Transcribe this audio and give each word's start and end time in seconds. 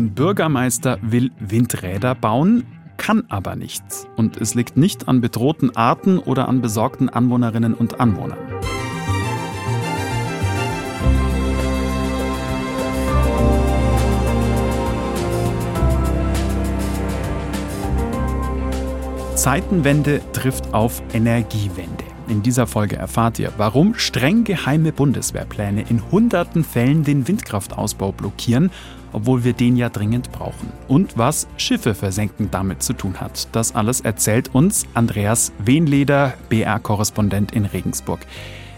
Ein 0.00 0.14
Bürgermeister 0.14 0.96
will 1.02 1.30
Windräder 1.40 2.14
bauen, 2.14 2.64
kann 2.96 3.24
aber 3.28 3.54
nichts. 3.54 4.06
Und 4.16 4.38
es 4.38 4.54
liegt 4.54 4.78
nicht 4.78 5.08
an 5.08 5.20
bedrohten 5.20 5.76
Arten 5.76 6.18
oder 6.18 6.48
an 6.48 6.62
besorgten 6.62 7.10
Anwohnerinnen 7.10 7.74
und 7.74 8.00
Anwohnern. 8.00 8.38
Zeitenwende 19.34 20.22
trifft 20.32 20.72
auf 20.72 21.02
Energiewende. 21.12 22.04
In 22.28 22.42
dieser 22.42 22.66
Folge 22.66 22.96
erfahrt 22.96 23.38
ihr, 23.38 23.52
warum 23.58 23.94
streng 23.96 24.44
geheime 24.44 24.92
Bundeswehrpläne 24.92 25.84
in 25.90 26.00
hunderten 26.12 26.62
Fällen 26.62 27.02
den 27.02 27.26
Windkraftausbau 27.26 28.12
blockieren, 28.12 28.70
obwohl 29.12 29.44
wir 29.44 29.52
den 29.52 29.76
ja 29.76 29.88
dringend 29.88 30.32
brauchen. 30.32 30.72
Und 30.88 31.16
was 31.18 31.46
Schiffe 31.56 31.94
versenken 31.94 32.50
damit 32.50 32.82
zu 32.82 32.92
tun 32.92 33.20
hat. 33.20 33.48
Das 33.52 33.74
alles 33.74 34.00
erzählt 34.00 34.54
uns 34.54 34.86
Andreas 34.94 35.52
Wehnleder, 35.58 36.34
BR-Korrespondent 36.48 37.52
in 37.52 37.64
Regensburg. 37.64 38.20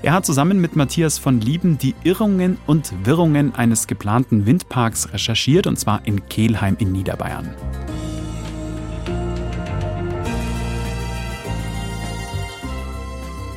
Er 0.03 0.15
hat 0.15 0.27
zusammen 0.27 0.61
mit 0.61 0.75
Matthias 0.75 1.19
von 1.19 1.41
Lieben 1.41 1.79
die 1.79 1.95
Irrungen 2.03 2.59
und 2.67 2.93
Wirrungen 3.05 3.55
eines 3.55 3.87
geplanten 3.87 4.47
Windparks 4.47 5.13
recherchiert, 5.13 5.69
und 5.69 5.79
zwar 5.79 6.01
in 6.07 6.29
Kelheim 6.29 6.77
in 6.79 6.91
Niederbayern. 6.91 7.55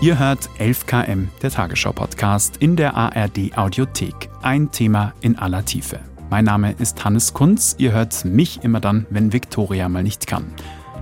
Ihr 0.02 0.20
hört 0.20 0.50
11 0.60 0.86
km, 0.86 1.30
der 1.42 1.50
Tagesschau-Podcast 1.50 2.58
in 2.58 2.76
der 2.76 2.96
ARD 2.96 3.58
Audiothek. 3.58 4.30
Ein 4.44 4.72
Thema 4.72 5.14
in 5.22 5.40
aller 5.40 5.66
Tiefe. 5.66 6.00
Mein 6.30 6.46
Name 6.46 6.72
ist 6.80 7.06
Hannes 7.06 7.34
Kunz. 7.34 7.76
Ihr 7.78 7.92
hört 7.92 8.26
mich 8.26 8.64
immer 8.64 8.80
dann, 8.80 9.06
wenn 9.12 9.32
Viktoria 9.32 9.88
mal 9.90 10.02
nicht 10.02 10.26
kann. 10.26 10.54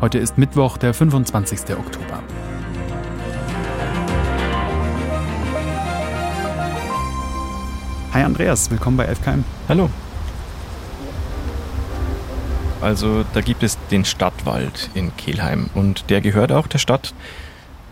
Heute 0.01 0.19
ist 0.19 0.37
Mittwoch, 0.37 0.77
der 0.77 0.93
25. 0.93 1.77
Oktober. 1.77 2.21
Hi 8.11 8.23
Andreas, 8.23 8.69
willkommen 8.69 8.97
bei 8.97 9.05
11 9.05 9.23
km. 9.23 9.43
Hallo. 9.69 9.89
Also 12.81 13.23
da 13.33 13.39
gibt 13.39 13.63
es 13.63 13.77
den 13.91 14.03
Stadtwald 14.03 14.89
in 14.93 15.15
Kelheim 15.15 15.69
und 15.73 16.09
der 16.09 16.19
gehört 16.19 16.51
auch 16.51 16.67
der 16.67 16.79
Stadt. 16.79 17.13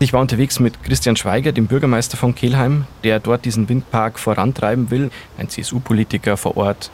Ich 0.00 0.12
war 0.12 0.20
unterwegs 0.20 0.60
mit 0.60 0.82
Christian 0.82 1.16
Schweiger, 1.16 1.52
dem 1.52 1.66
Bürgermeister 1.66 2.18
von 2.18 2.34
Kelheim, 2.34 2.86
der 3.04 3.20
dort 3.20 3.46
diesen 3.46 3.70
Windpark 3.70 4.18
vorantreiben 4.18 4.90
will. 4.90 5.10
Ein 5.38 5.48
CSU-Politiker 5.48 6.36
vor 6.36 6.56
Ort, 6.58 6.90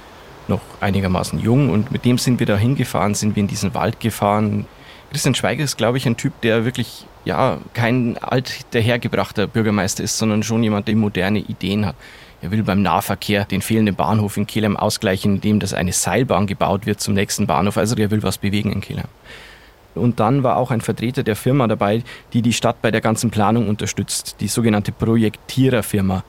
noch 0.48 0.60
einigermaßen 0.80 1.40
jung. 1.40 1.70
Und 1.70 1.90
mit 1.92 2.04
dem 2.04 2.18
sind 2.18 2.40
wir 2.40 2.46
da 2.46 2.56
hingefahren, 2.56 3.14
sind 3.14 3.36
wir 3.36 3.40
in 3.40 3.48
diesen 3.48 3.74
Wald 3.74 4.00
gefahren. 4.00 4.66
Christian 5.10 5.34
Schweiger 5.34 5.64
ist, 5.64 5.76
glaube 5.76 5.98
ich, 5.98 6.06
ein 6.06 6.16
Typ, 6.16 6.40
der 6.42 6.64
wirklich 6.64 7.06
ja 7.24 7.58
kein 7.74 8.18
alt 8.18 8.66
dahergebrachter 8.74 9.46
Bürgermeister 9.46 10.04
ist, 10.04 10.18
sondern 10.18 10.42
schon 10.42 10.62
jemand, 10.62 10.88
der 10.88 10.96
moderne 10.96 11.38
Ideen 11.38 11.86
hat. 11.86 11.96
Er 12.40 12.50
will 12.50 12.62
beim 12.62 12.82
Nahverkehr 12.82 13.44
den 13.44 13.62
fehlenden 13.62 13.96
Bahnhof 13.96 14.36
in 14.36 14.46
Kelheim 14.46 14.76
ausgleichen, 14.76 15.36
indem 15.36 15.58
das 15.58 15.74
eine 15.74 15.92
Seilbahn 15.92 16.46
gebaut 16.46 16.86
wird 16.86 17.00
zum 17.00 17.14
nächsten 17.14 17.46
Bahnhof. 17.46 17.76
Also 17.76 17.94
der 17.94 18.10
will 18.10 18.22
was 18.22 18.38
bewegen 18.38 18.72
in 18.72 18.80
Kelheim. 18.80 19.08
Und 19.94 20.20
dann 20.20 20.44
war 20.44 20.56
auch 20.56 20.70
ein 20.70 20.80
Vertreter 20.80 21.24
der 21.24 21.34
Firma 21.34 21.66
dabei, 21.66 22.02
die 22.32 22.42
die 22.42 22.52
Stadt 22.52 22.80
bei 22.80 22.90
der 22.90 23.00
ganzen 23.00 23.30
Planung 23.30 23.68
unterstützt, 23.68 24.36
die 24.40 24.48
sogenannte 24.48 24.92
Projektiererfirma. 24.92 26.22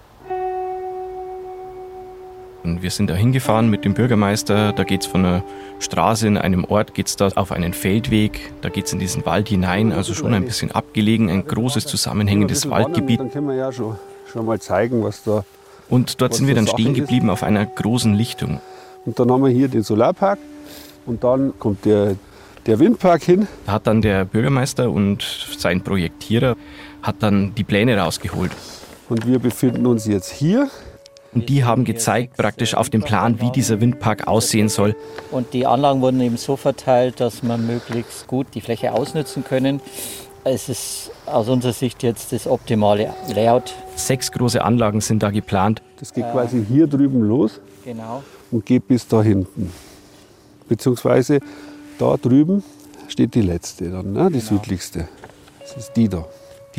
Und 2.69 2.83
wir 2.83 2.91
sind 2.91 3.09
da 3.09 3.15
hingefahren 3.15 3.69
mit 3.69 3.83
dem 3.83 3.95
Bürgermeister. 3.95 4.73
Da 4.73 4.83
geht 4.83 5.01
es 5.01 5.07
von 5.07 5.25
einer 5.25 5.43
Straße 5.79 6.27
in 6.27 6.37
einem 6.37 6.65
Ort, 6.65 6.93
geht 6.93 7.07
es 7.07 7.15
da 7.15 7.29
auf 7.29 7.51
einen 7.51 7.73
Feldweg. 7.73 8.51
Da 8.61 8.69
geht 8.69 8.85
es 8.85 8.93
in 8.93 8.99
diesen 8.99 9.25
Wald 9.25 9.49
hinein, 9.49 9.91
also 9.91 10.13
schon 10.13 10.33
ein 10.35 10.45
bisschen 10.45 10.71
abgelegen, 10.71 11.29
ein 11.29 11.47
großes 11.47 11.87
zusammenhängendes 11.87 12.69
Waldgebiet. 12.69 13.19
Dann 13.19 13.31
können 13.31 13.47
wir 13.47 13.55
ja 13.55 13.71
schon, 13.71 13.95
schon 14.31 14.45
mal 14.45 14.59
zeigen, 14.59 15.03
was 15.03 15.23
da. 15.23 15.43
Und 15.89 16.21
dort 16.21 16.35
sind 16.35 16.47
wir 16.47 16.53
dann 16.53 16.67
stehen 16.67 16.93
geblieben 16.93 17.31
auf 17.31 17.41
einer 17.41 17.65
großen 17.65 18.13
Lichtung. 18.13 18.61
Und 19.05 19.19
dann 19.19 19.31
haben 19.31 19.43
wir 19.43 19.49
hier 19.49 19.67
den 19.67 19.81
Solarpark. 19.81 20.37
Und 21.07 21.23
dann 21.23 21.53
kommt 21.57 21.85
der, 21.85 22.17
der 22.67 22.77
Windpark 22.77 23.23
hin. 23.23 23.47
Da 23.65 23.71
hat 23.71 23.87
dann 23.87 24.03
der 24.03 24.25
Bürgermeister 24.25 24.91
und 24.91 25.23
sein 25.57 25.81
Projektierer 25.81 26.55
hat 27.01 27.15
dann 27.21 27.55
die 27.55 27.63
Pläne 27.63 27.97
rausgeholt. 27.97 28.51
Und 29.09 29.25
wir 29.25 29.39
befinden 29.39 29.87
uns 29.87 30.05
jetzt 30.05 30.31
hier. 30.31 30.69
Und 31.33 31.47
die 31.49 31.63
haben 31.63 31.85
gezeigt 31.85 32.37
praktisch 32.37 32.73
auf 32.73 32.89
dem 32.89 33.01
Plan, 33.01 33.39
wie 33.39 33.51
dieser 33.51 33.79
Windpark 33.81 34.27
aussehen 34.27 34.67
soll. 34.67 34.95
Und 35.31 35.53
die 35.53 35.65
Anlagen 35.65 36.01
wurden 36.01 36.19
eben 36.21 36.37
so 36.37 36.55
verteilt, 36.55 37.19
dass 37.19 37.43
man 37.43 37.67
möglichst 37.67 38.25
gut 38.27 38.47
die 38.55 38.61
Fläche 38.61 38.93
ausnutzen 38.93 39.43
können. 39.43 39.79
Es 40.43 40.69
ist 40.69 41.11
aus 41.25 41.47
unserer 41.49 41.73
Sicht 41.73 42.01
jetzt 42.01 42.31
das 42.31 42.47
optimale 42.47 43.13
Layout. 43.33 43.73
Sechs 43.95 44.31
große 44.31 44.63
Anlagen 44.63 45.01
sind 45.01 45.21
da 45.21 45.29
geplant. 45.29 45.81
Das 45.99 46.13
geht 46.13 46.31
quasi 46.31 46.65
hier 46.67 46.87
drüben 46.87 47.21
los 47.21 47.59
Genau. 47.83 48.23
und 48.51 48.65
geht 48.65 48.87
bis 48.87 49.07
da 49.07 49.21
hinten. 49.21 49.71
Beziehungsweise 50.67 51.39
da 51.99 52.15
drüben 52.17 52.63
steht 53.07 53.35
die 53.35 53.41
letzte 53.41 53.89
dann, 53.91 54.13
ne? 54.13 54.29
die 54.31 54.39
südlichste. 54.39 55.07
Das 55.59 55.75
ist 55.77 55.93
die 55.93 56.07
da. 56.07 56.25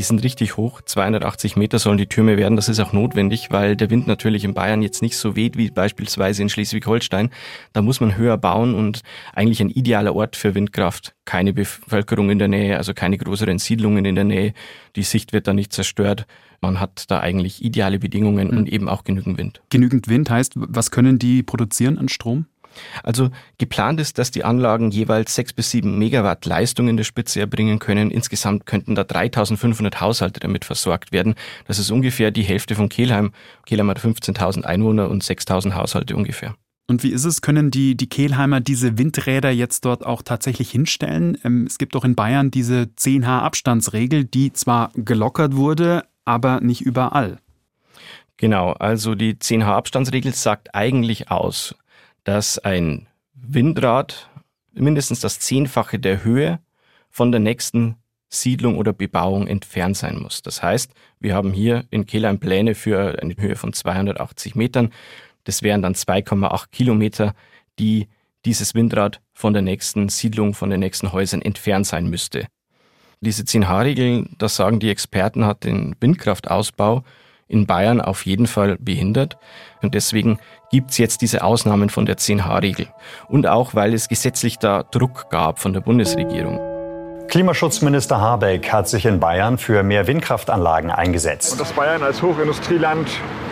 Die 0.01 0.05
sind 0.05 0.25
richtig 0.25 0.57
hoch, 0.57 0.81
280 0.81 1.57
Meter 1.57 1.79
sollen 1.79 1.99
die 1.99 2.07
Türme 2.07 2.39
werden. 2.39 2.57
Das 2.57 2.71
ist 2.71 2.81
auch 2.81 2.95
notwendig, 2.95 3.49
weil 3.51 3.77
der 3.77 3.91
Wind 3.91 4.07
natürlich 4.07 4.45
in 4.45 4.55
Bayern 4.55 4.81
jetzt 4.81 5.03
nicht 5.03 5.15
so 5.15 5.37
weht 5.37 5.59
wie 5.59 5.71
beispielsweise 5.71 6.41
in 6.41 6.49
Schleswig-Holstein. 6.49 7.29
Da 7.75 7.83
muss 7.83 8.01
man 8.01 8.17
höher 8.17 8.39
bauen 8.39 8.75
und 8.75 9.03
eigentlich 9.35 9.61
ein 9.61 9.69
idealer 9.69 10.17
Ort 10.17 10.37
für 10.37 10.55
Windkraft. 10.55 11.15
Keine 11.27 11.53
Bevölkerung 11.53 12.31
in 12.31 12.39
der 12.39 12.49
Nähe, 12.49 12.79
also 12.79 12.95
keine 12.95 13.19
größeren 13.19 13.59
Siedlungen 13.59 14.07
in 14.07 14.15
der 14.15 14.25
Nähe. 14.25 14.55
Die 14.97 15.03
Sicht 15.03 15.35
wird 15.35 15.47
da 15.47 15.53
nicht 15.53 15.75
zerstört. 15.75 16.27
Man 16.63 16.81
hat 16.81 17.11
da 17.11 17.21
eigentlich 17.21 17.63
ideale 17.63 17.99
Bedingungen 17.99 18.49
und 18.49 18.73
eben 18.73 18.89
auch 18.89 19.05
genügend 19.05 19.37
Wind. 19.37 19.61
Genügend 19.69 20.09
Wind 20.09 20.31
heißt, 20.31 20.55
was 20.57 20.91
können 20.91 21.19
die 21.19 21.43
produzieren 21.43 21.99
an 21.99 22.09
Strom? 22.09 22.47
Also 23.03 23.31
geplant 23.59 24.01
ist, 24.01 24.19
dass 24.19 24.31
die 24.31 24.45
Anlagen 24.45 24.91
jeweils 24.91 25.35
sechs 25.35 25.53
bis 25.53 25.71
sieben 25.71 25.99
Megawatt 25.99 26.47
Leistung 26.47 26.89
in 26.89 26.97
der 26.97 27.05
Spitze 27.05 27.41
erbringen 27.41 27.79
können. 27.79 28.11
Insgesamt 28.11 28.67
könnten 28.67 28.95
da 28.95 29.05
3500 29.05 30.01
Haushalte 30.01 30.41
damit 30.41 30.65
versorgt 30.65 31.13
werden. 31.13 31.35
Das 31.67 31.79
ist 31.79 31.91
ungefähr 31.91 32.31
die 32.31 32.43
Hälfte 32.43 32.75
von 32.75 32.89
Kelheim. 32.89 33.33
Kelheim 33.67 33.91
hat 33.91 34.01
15.000 34.01 34.65
Einwohner 34.65 35.09
und 35.09 35.23
6.000 35.23 35.75
Haushalte 35.75 36.17
ungefähr. 36.17 36.55
Und 36.91 37.05
wie 37.05 37.11
ist 37.11 37.25
es? 37.25 37.41
Können 37.41 37.71
die, 37.71 37.97
die 37.97 38.09
Kehlheimer 38.09 38.61
diese 38.61 38.99
Windräder 38.99 39.51
jetzt 39.51 39.85
dort 39.85 40.05
auch 40.05 40.23
tatsächlich 40.23 40.73
hinstellen? 40.73 41.39
Ähm, 41.45 41.65
es 41.65 41.79
gibt 41.79 41.95
doch 41.95 42.05
in 42.05 42.17
Bayern 42.17 42.51
diese 42.51 42.89
10H 42.99 43.29
Abstandsregel, 43.43 44.25
die 44.25 44.53
zwar 44.53 44.91
gelockert 44.97 45.55
wurde, 45.55 46.03
aber 46.25 46.61
nicht 46.61 46.81
überall. 46.81 47.39
Genau, 48.39 48.73
also 48.73 49.15
die 49.15 49.35
10H 49.35 49.67
Abstandsregel 49.67 50.35
sagt 50.35 50.75
eigentlich 50.75 51.31
aus, 51.31 51.77
dass 52.31 52.61
ein 52.61 53.09
Windrad 53.35 54.31
mindestens 54.73 55.19
das 55.19 55.41
Zehnfache 55.41 55.99
der 55.99 56.23
Höhe 56.23 56.61
von 57.11 57.33
der 57.33 57.41
nächsten 57.41 57.97
Siedlung 58.29 58.79
oder 58.79 58.93
Bebauung 58.93 59.49
entfernt 59.49 59.97
sein 59.97 60.17
muss. 60.17 60.41
Das 60.41 60.63
heißt, 60.63 60.93
wir 61.19 61.35
haben 61.35 61.53
hier 61.53 61.87
in 61.91 62.07
Kelheim 62.07 62.39
Pläne 62.39 62.77
für 62.77 63.21
eine 63.21 63.35
Höhe 63.37 63.57
von 63.57 63.73
280 63.73 64.55
Metern. 64.55 64.91
Das 65.43 65.65
wären 65.65 65.83
dann 65.83 65.95
2,8 65.95 66.67
Kilometer, 66.71 67.35
die 67.81 68.07
dieses 68.45 68.77
Windrad 68.77 69.21
von 69.33 69.53
der 69.53 69.63
nächsten 69.63 70.09
Siedlung, 70.09 70.55
von 70.55 70.71
den 70.71 70.79
nächsten 70.79 71.11
Häusern 71.11 71.43
entfernt 71.43 71.89
sein 71.89 72.07
müsste. 72.07 72.47
Diese 73.21 73.43
10H-Regel, 73.43 74.29
das 74.39 74.55
sagen 74.55 74.79
die 74.79 74.91
Experten, 74.91 75.45
hat 75.45 75.65
den 75.65 75.97
Windkraftausbau 75.99 77.03
in 77.49 77.67
Bayern 77.67 78.01
auf 78.01 78.25
jeden 78.25 78.47
Fall 78.47 78.79
behindert. 78.79 79.37
Und 79.83 79.95
deswegen 79.95 80.39
gibt 80.71 80.93
es 80.93 80.99
jetzt 80.99 81.21
diese 81.21 81.43
Ausnahmen 81.43 81.91
von 81.91 82.07
der 82.07 82.17
10H-Regel. 82.17 82.87
Und 83.29 83.47
auch, 83.47 83.75
weil 83.75 83.93
es 83.93 84.09
gesetzlich 84.09 84.59
da 84.59 84.85
Druck 84.85 85.29
gab 85.31 85.59
von 85.59 85.73
der 85.73 85.81
Bundesregierung. 85.81 86.59
Klimaschutzminister 87.29 88.21
Habeck 88.21 88.73
hat 88.73 88.89
sich 88.89 89.07
in 89.07 89.21
Bayern 89.21 89.59
für 89.59 89.83
mehr 89.83 90.07
Windkraftanlagen 90.07 90.91
eingesetzt. 90.91 91.53
Und 91.53 91.61
dass 91.61 91.73
Bayern 91.73 92.03
als 92.03 92.23
Hochindustrieland 92.23 93.09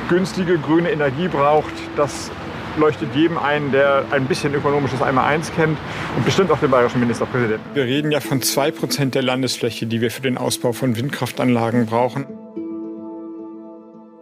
günstige 0.08 0.58
grüne 0.58 0.90
Energie 0.90 1.28
braucht, 1.28 1.72
das 1.96 2.30
leuchtet 2.76 3.14
jedem 3.14 3.38
ein, 3.38 3.70
der 3.72 4.04
ein 4.10 4.26
bisschen 4.26 4.54
ökonomisches 4.54 5.02
Einmal-Eins 5.02 5.52
kennt 5.54 5.78
und 6.16 6.24
bestimmt 6.24 6.50
auch 6.50 6.58
den 6.58 6.70
bayerischen 6.70 7.00
Ministerpräsidenten. 7.00 7.74
Wir 7.74 7.84
reden 7.84 8.10
ja 8.10 8.20
von 8.20 8.42
zwei 8.42 8.70
Prozent 8.70 9.14
der 9.14 9.22
Landesfläche, 9.22 9.86
die 9.86 10.00
wir 10.00 10.10
für 10.10 10.22
den 10.22 10.38
Ausbau 10.38 10.72
von 10.72 10.96
Windkraftanlagen 10.96 11.86
brauchen. 11.86 12.26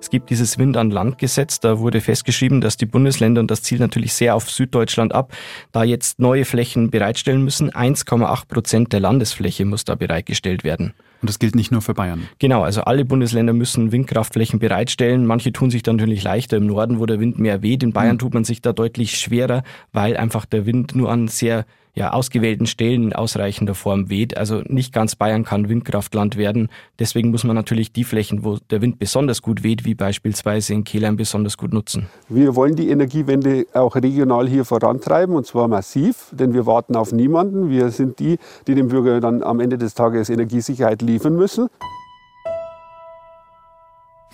Es 0.07 0.11
gibt 0.11 0.31
dieses 0.31 0.57
Wind 0.57 0.77
an 0.77 0.93
Land 0.93 1.19
Gesetz, 1.19 1.59
da 1.59 1.81
wurde 1.81 2.01
festgeschrieben, 2.01 2.61
dass 2.61 2.77
die 2.77 2.87
Bundesländer, 2.87 3.41
und 3.41 3.51
das 3.51 3.63
zielt 3.63 3.81
natürlich 3.81 4.15
sehr 4.15 4.37
auf 4.37 4.49
Süddeutschland 4.49 5.13
ab, 5.13 5.33
da 5.73 5.83
jetzt 5.83 6.21
neue 6.21 6.45
Flächen 6.45 6.91
bereitstellen 6.91 7.43
müssen. 7.43 7.73
1,8 7.73 8.47
Prozent 8.47 8.93
der 8.93 9.01
Landesfläche 9.01 9.65
muss 9.65 9.85
da 9.85 9.97
bereitgestellt 9.97 10.63
werden. 10.63 10.95
Und 11.23 11.29
das 11.29 11.41
gilt 11.41 11.57
nicht 11.57 11.73
nur 11.73 11.83
für 11.83 11.93
Bayern. 11.93 12.29
Genau, 12.39 12.63
also 12.63 12.83
alle 12.83 13.05
Bundesländer 13.05 13.53
müssen 13.53 13.91
Windkraftflächen 13.91 14.61
bereitstellen. 14.61 15.27
Manche 15.27 15.53
tun 15.53 15.73
sich 15.73 15.83
dann 15.83 15.97
natürlich 15.97 16.23
leichter 16.23 16.59
im 16.59 16.69
Norden, 16.69 17.01
wo 17.01 17.07
der 17.07 17.19
Wind 17.19 17.41
mehr 17.41 17.63
weht. 17.63 17.83
In 17.83 17.93
Bayern 17.93 18.15
mhm. 18.15 18.21
tut 18.21 18.35
man 18.35 18.45
sich 18.45 18.63
da 18.63 18.73
deutlich 18.73 19.19
schwerer, 19.19 19.65
weil 19.93 20.17
einfach 20.17 20.47
der 20.47 20.67
Wind 20.67 20.95
nur 20.95 21.11
an 21.11 21.27
sehr 21.27 21.67
ja, 21.97 22.13
ausgewählten 22.13 22.67
Stellen 22.67 23.05
in 23.05 23.13
ausreichender 23.15 23.75
Form 23.75 24.11
weht. 24.11 24.37
Also 24.37 24.61
nicht 24.67 24.93
ganz 24.93 25.17
Bayern 25.17 25.45
kann 25.45 25.71
Windkraftland 25.71 26.37
werden. 26.37 26.69
Deswegen 26.99 27.31
muss 27.31 27.43
man 27.43 27.57
natürlich 27.57 27.91
die 27.91 28.05
Flächen, 28.05 28.45
wo 28.45 28.59
der 28.71 28.83
Wind 28.83 28.99
besonders 28.99 29.41
gut 29.41 29.63
weht, 29.63 29.87
wie 29.87 29.95
beispielsweise 29.95 30.75
in 30.75 30.85
Kehlheim, 30.85 31.17
besonders 31.17 31.57
gut 31.57 31.73
nutzen. 31.73 32.09
Wir 32.29 32.55
wollen 32.55 32.77
die 32.77 32.91
Energiewende 32.91 33.67
auch 33.73 33.97
regional 33.97 34.47
hier 34.47 34.67
vorantreiben 34.67 35.35
und 35.35 35.47
zwar 35.47 35.69
massiv, 35.69 36.27
denn 36.33 36.53
wir 36.53 36.67
warten 36.67 36.97
auf 36.97 37.13
niemanden. 37.13 37.71
Wir 37.71 37.91
sind 37.91 38.19
die, 38.19 38.37
die 38.67 38.75
dem 38.75 38.89
Bürger 38.89 39.21
dann 39.21 39.43
am 39.43 39.59
Ende 39.59 39.79
des 39.79 39.95
Tages 39.95 40.29
Energiesicherheit 40.29 41.01
liefern 41.01 41.35
müssen. 41.35 41.69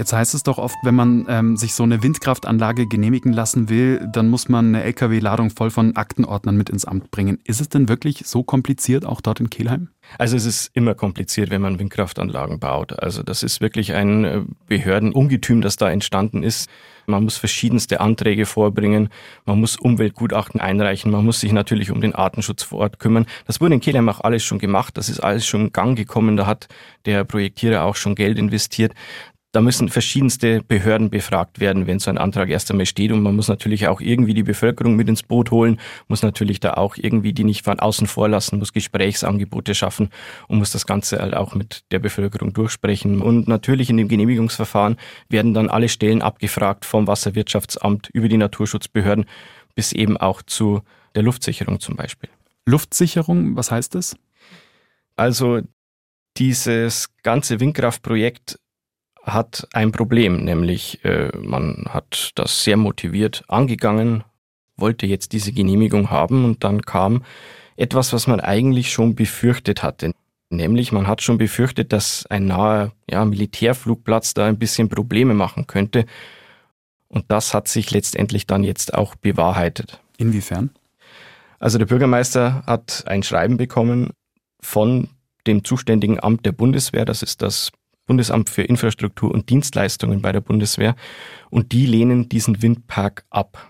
Jetzt 0.02 0.12
heißt 0.12 0.34
es 0.34 0.42
doch 0.42 0.58
oft, 0.58 0.74
wenn 0.82 0.96
man 0.96 1.26
ähm, 1.28 1.56
sich 1.56 1.74
so 1.74 1.84
eine 1.84 2.02
Windkraftanlage 2.02 2.88
genehmigen 2.88 3.32
lassen 3.32 3.68
will, 3.68 4.04
dann 4.12 4.30
muss 4.30 4.48
man 4.48 4.74
eine 4.74 4.82
Lkw-Ladung 4.82 5.50
voll 5.50 5.70
von 5.70 5.94
Aktenordnern 5.94 6.56
mit 6.56 6.70
ins 6.70 6.84
Amt 6.84 7.12
bringen. 7.12 7.38
Ist 7.44 7.60
es 7.60 7.68
denn 7.68 7.88
wirklich 7.88 8.24
so 8.26 8.42
kompliziert, 8.42 9.06
auch 9.06 9.20
dort 9.20 9.38
in 9.38 9.48
Kelheim? 9.48 9.90
Also 10.18 10.36
es 10.36 10.44
ist 10.44 10.70
immer 10.74 10.96
kompliziert, 10.96 11.50
wenn 11.50 11.62
man 11.62 11.78
Windkraftanlagen 11.78 12.58
baut. 12.58 12.98
Also 13.00 13.22
das 13.22 13.44
ist 13.44 13.60
wirklich 13.60 13.92
ein 13.94 14.24
äh, 14.24 14.42
Behördenungetüm, 14.66 15.60
das 15.60 15.76
da 15.76 15.88
entstanden 15.88 16.42
ist. 16.42 16.68
Man 17.06 17.24
muss 17.24 17.36
verschiedenste 17.36 18.00
Anträge 18.00 18.46
vorbringen, 18.46 19.08
man 19.44 19.58
muss 19.58 19.76
Umweltgutachten 19.76 20.60
einreichen, 20.60 21.10
man 21.10 21.24
muss 21.24 21.40
sich 21.40 21.52
natürlich 21.52 21.90
um 21.90 22.00
den 22.00 22.14
Artenschutz 22.14 22.62
vor 22.62 22.78
Ort 22.78 23.00
kümmern. 23.00 23.26
Das 23.46 23.60
wurde 23.60 23.74
in 23.74 23.80
Kelheim 23.80 24.08
auch 24.08 24.20
alles 24.20 24.44
schon 24.44 24.60
gemacht, 24.60 24.96
das 24.96 25.08
ist 25.08 25.18
alles 25.18 25.44
schon 25.44 25.62
in 25.62 25.72
Gang 25.72 25.96
gekommen, 25.96 26.36
da 26.36 26.46
hat 26.46 26.68
der 27.04 27.24
Projektierer 27.24 27.82
auch 27.82 27.96
schon 27.96 28.14
Geld 28.14 28.38
investiert. 28.38 28.92
Da 29.52 29.60
müssen 29.60 29.90
verschiedenste 29.90 30.62
Behörden 30.62 31.10
befragt 31.10 31.60
werden, 31.60 31.86
wenn 31.86 31.98
so 31.98 32.10
ein 32.10 32.16
Antrag 32.16 32.48
erst 32.48 32.70
einmal 32.70 32.86
steht. 32.86 33.12
Und 33.12 33.22
man 33.22 33.36
muss 33.36 33.48
natürlich 33.48 33.86
auch 33.86 34.00
irgendwie 34.00 34.32
die 34.32 34.42
Bevölkerung 34.42 34.96
mit 34.96 35.08
ins 35.08 35.22
Boot 35.22 35.50
holen, 35.50 35.78
muss 36.08 36.22
natürlich 36.22 36.58
da 36.58 36.74
auch 36.74 36.96
irgendwie 36.96 37.34
die 37.34 37.44
nicht 37.44 37.64
von 37.64 37.78
außen 37.78 38.06
vor 38.06 38.30
lassen, 38.30 38.58
muss 38.58 38.72
Gesprächsangebote 38.72 39.74
schaffen 39.74 40.08
und 40.48 40.56
muss 40.56 40.72
das 40.72 40.86
Ganze 40.86 41.18
halt 41.18 41.34
auch 41.34 41.54
mit 41.54 41.84
der 41.90 41.98
Bevölkerung 41.98 42.54
durchsprechen. 42.54 43.20
Und 43.20 43.46
natürlich 43.46 43.90
in 43.90 43.98
dem 43.98 44.08
Genehmigungsverfahren 44.08 44.96
werden 45.28 45.52
dann 45.52 45.68
alle 45.68 45.90
Stellen 45.90 46.22
abgefragt 46.22 46.86
vom 46.86 47.06
Wasserwirtschaftsamt 47.06 48.08
über 48.08 48.28
die 48.28 48.38
Naturschutzbehörden 48.38 49.26
bis 49.74 49.92
eben 49.92 50.16
auch 50.16 50.42
zu 50.42 50.80
der 51.14 51.22
Luftsicherung 51.22 51.78
zum 51.78 51.96
Beispiel. 51.96 52.30
Luftsicherung, 52.64 53.56
was 53.56 53.70
heißt 53.70 53.94
das? 53.94 54.16
Also 55.16 55.60
dieses 56.38 57.08
ganze 57.22 57.60
Windkraftprojekt 57.60 58.58
hat 59.22 59.68
ein 59.72 59.92
Problem, 59.92 60.44
nämlich 60.44 61.04
äh, 61.04 61.30
man 61.38 61.86
hat 61.88 62.32
das 62.34 62.64
sehr 62.64 62.76
motiviert 62.76 63.44
angegangen, 63.48 64.24
wollte 64.76 65.06
jetzt 65.06 65.32
diese 65.32 65.52
Genehmigung 65.52 66.10
haben 66.10 66.44
und 66.44 66.64
dann 66.64 66.82
kam 66.82 67.24
etwas, 67.76 68.12
was 68.12 68.26
man 68.26 68.40
eigentlich 68.40 68.92
schon 68.92 69.14
befürchtet 69.14 69.82
hatte. 69.82 70.12
Nämlich 70.50 70.92
man 70.92 71.06
hat 71.06 71.22
schon 71.22 71.38
befürchtet, 71.38 71.92
dass 71.92 72.26
ein 72.26 72.46
naher 72.46 72.92
ja, 73.08 73.24
Militärflugplatz 73.24 74.34
da 74.34 74.46
ein 74.46 74.58
bisschen 74.58 74.88
Probleme 74.88 75.34
machen 75.34 75.66
könnte. 75.66 76.04
Und 77.08 77.24
das 77.28 77.54
hat 77.54 77.68
sich 77.68 77.90
letztendlich 77.90 78.46
dann 78.46 78.64
jetzt 78.64 78.92
auch 78.92 79.14
bewahrheitet. 79.14 80.00
Inwiefern? 80.18 80.70
Also 81.58 81.78
der 81.78 81.86
Bürgermeister 81.86 82.64
hat 82.66 83.04
ein 83.06 83.22
Schreiben 83.22 83.56
bekommen 83.56 84.10
von 84.60 85.08
dem 85.46 85.64
zuständigen 85.64 86.20
Amt 86.22 86.44
der 86.44 86.52
Bundeswehr, 86.52 87.04
das 87.04 87.22
ist 87.22 87.40
das 87.42 87.70
Bundesamt 88.12 88.50
für 88.50 88.60
Infrastruktur 88.60 89.30
und 89.30 89.48
Dienstleistungen 89.48 90.20
bei 90.20 90.32
der 90.32 90.42
Bundeswehr 90.42 90.96
und 91.48 91.72
die 91.72 91.86
lehnen 91.86 92.28
diesen 92.28 92.60
Windpark 92.60 93.24
ab. 93.30 93.66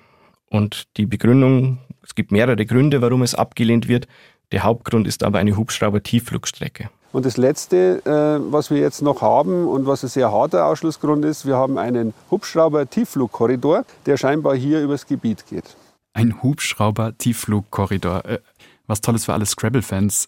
Und 0.50 0.88
die 0.96 1.06
Begründung, 1.06 1.78
es 2.02 2.16
gibt 2.16 2.32
mehrere 2.32 2.66
Gründe, 2.66 3.00
warum 3.00 3.22
es 3.22 3.36
abgelehnt 3.36 3.86
wird. 3.86 4.08
Der 4.50 4.64
Hauptgrund 4.64 5.06
ist 5.06 5.22
aber 5.22 5.38
eine 5.38 5.56
Hubschrauber-Tiefflugstrecke. 5.56 6.90
Und 7.12 7.24
das 7.24 7.36
Letzte, 7.36 8.02
äh, 8.04 8.52
was 8.52 8.72
wir 8.72 8.78
jetzt 8.78 9.00
noch 9.00 9.22
haben 9.22 9.68
und 9.68 9.86
was 9.86 10.02
ein 10.02 10.08
sehr 10.08 10.32
harter 10.32 10.66
Ausschlussgrund 10.66 11.24
ist, 11.24 11.46
wir 11.46 11.54
haben 11.54 11.78
einen 11.78 12.12
Hubschrauber-Tiefflugkorridor, 12.32 13.84
der 14.06 14.16
scheinbar 14.16 14.56
hier 14.56 14.82
übers 14.82 15.06
Gebiet 15.06 15.46
geht. 15.48 15.76
Ein 16.14 16.42
Hubschrauber-Tiefflugkorridor. 16.42 18.24
Äh, 18.24 18.40
was 18.88 19.00
Tolles 19.02 19.24
für 19.24 19.34
alle 19.34 19.46
Scrabble-Fans. 19.46 20.26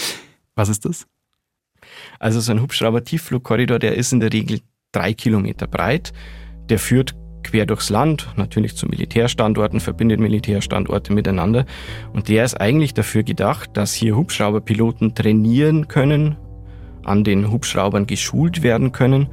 was 0.54 0.70
ist 0.70 0.86
das? 0.86 1.06
Also 2.18 2.40
so 2.40 2.52
ein 2.52 2.60
Hubschrauber-Tiefflugkorridor, 2.60 3.78
der 3.78 3.96
ist 3.96 4.12
in 4.12 4.20
der 4.20 4.32
Regel 4.32 4.60
drei 4.92 5.12
Kilometer 5.14 5.66
breit. 5.66 6.12
Der 6.68 6.78
führt 6.78 7.14
quer 7.42 7.66
durchs 7.66 7.90
Land, 7.90 8.28
natürlich 8.36 8.76
zu 8.76 8.86
Militärstandorten, 8.86 9.80
verbindet 9.80 10.20
Militärstandorte 10.20 11.12
miteinander. 11.12 11.64
Und 12.12 12.28
der 12.28 12.44
ist 12.44 12.60
eigentlich 12.60 12.94
dafür 12.94 13.22
gedacht, 13.22 13.70
dass 13.74 13.94
hier 13.94 14.16
Hubschrauberpiloten 14.16 15.14
trainieren 15.14 15.88
können, 15.88 16.36
an 17.04 17.24
den 17.24 17.50
Hubschraubern 17.50 18.06
geschult 18.06 18.62
werden 18.62 18.92
können 18.92 19.28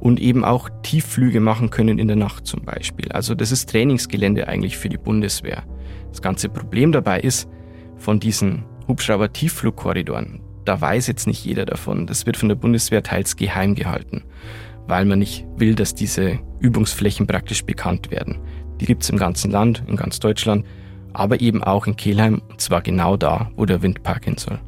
und 0.00 0.20
eben 0.20 0.44
auch 0.44 0.68
Tiefflüge 0.82 1.40
machen 1.40 1.70
können 1.70 1.98
in 1.98 2.08
der 2.08 2.16
Nacht 2.16 2.46
zum 2.46 2.64
Beispiel. 2.64 3.10
Also 3.12 3.34
das 3.34 3.50
ist 3.50 3.70
Trainingsgelände 3.70 4.46
eigentlich 4.48 4.76
für 4.76 4.88
die 4.88 4.98
Bundeswehr. 4.98 5.64
Das 6.10 6.22
ganze 6.22 6.48
Problem 6.48 6.92
dabei 6.92 7.20
ist, 7.20 7.48
von 7.96 8.20
diesen 8.20 8.64
Hubschrauber-Tiefflugkorridoren, 8.88 10.40
da 10.66 10.80
weiß 10.80 11.06
jetzt 11.06 11.26
nicht 11.26 11.44
jeder 11.44 11.64
davon. 11.64 12.06
Das 12.06 12.26
wird 12.26 12.36
von 12.36 12.48
der 12.48 12.56
Bundeswehr 12.56 13.02
teils 13.02 13.36
geheim 13.36 13.74
gehalten, 13.74 14.24
weil 14.86 15.04
man 15.04 15.20
nicht 15.20 15.46
will, 15.56 15.74
dass 15.74 15.94
diese 15.94 16.38
Übungsflächen 16.60 17.26
praktisch 17.26 17.64
bekannt 17.64 18.10
werden. 18.10 18.38
Die 18.80 18.86
gibt 18.86 19.02
es 19.02 19.10
im 19.10 19.16
ganzen 19.16 19.50
Land, 19.50 19.82
in 19.86 19.96
ganz 19.96 20.20
Deutschland, 20.20 20.66
aber 21.12 21.40
eben 21.40 21.64
auch 21.64 21.86
in 21.86 21.96
Kelheim, 21.96 22.42
und 22.48 22.60
zwar 22.60 22.82
genau 22.82 23.16
da, 23.16 23.50
wo 23.56 23.64
der 23.64 23.82
Windpark 23.82 24.24
hin 24.24 24.36
soll. 24.36 24.58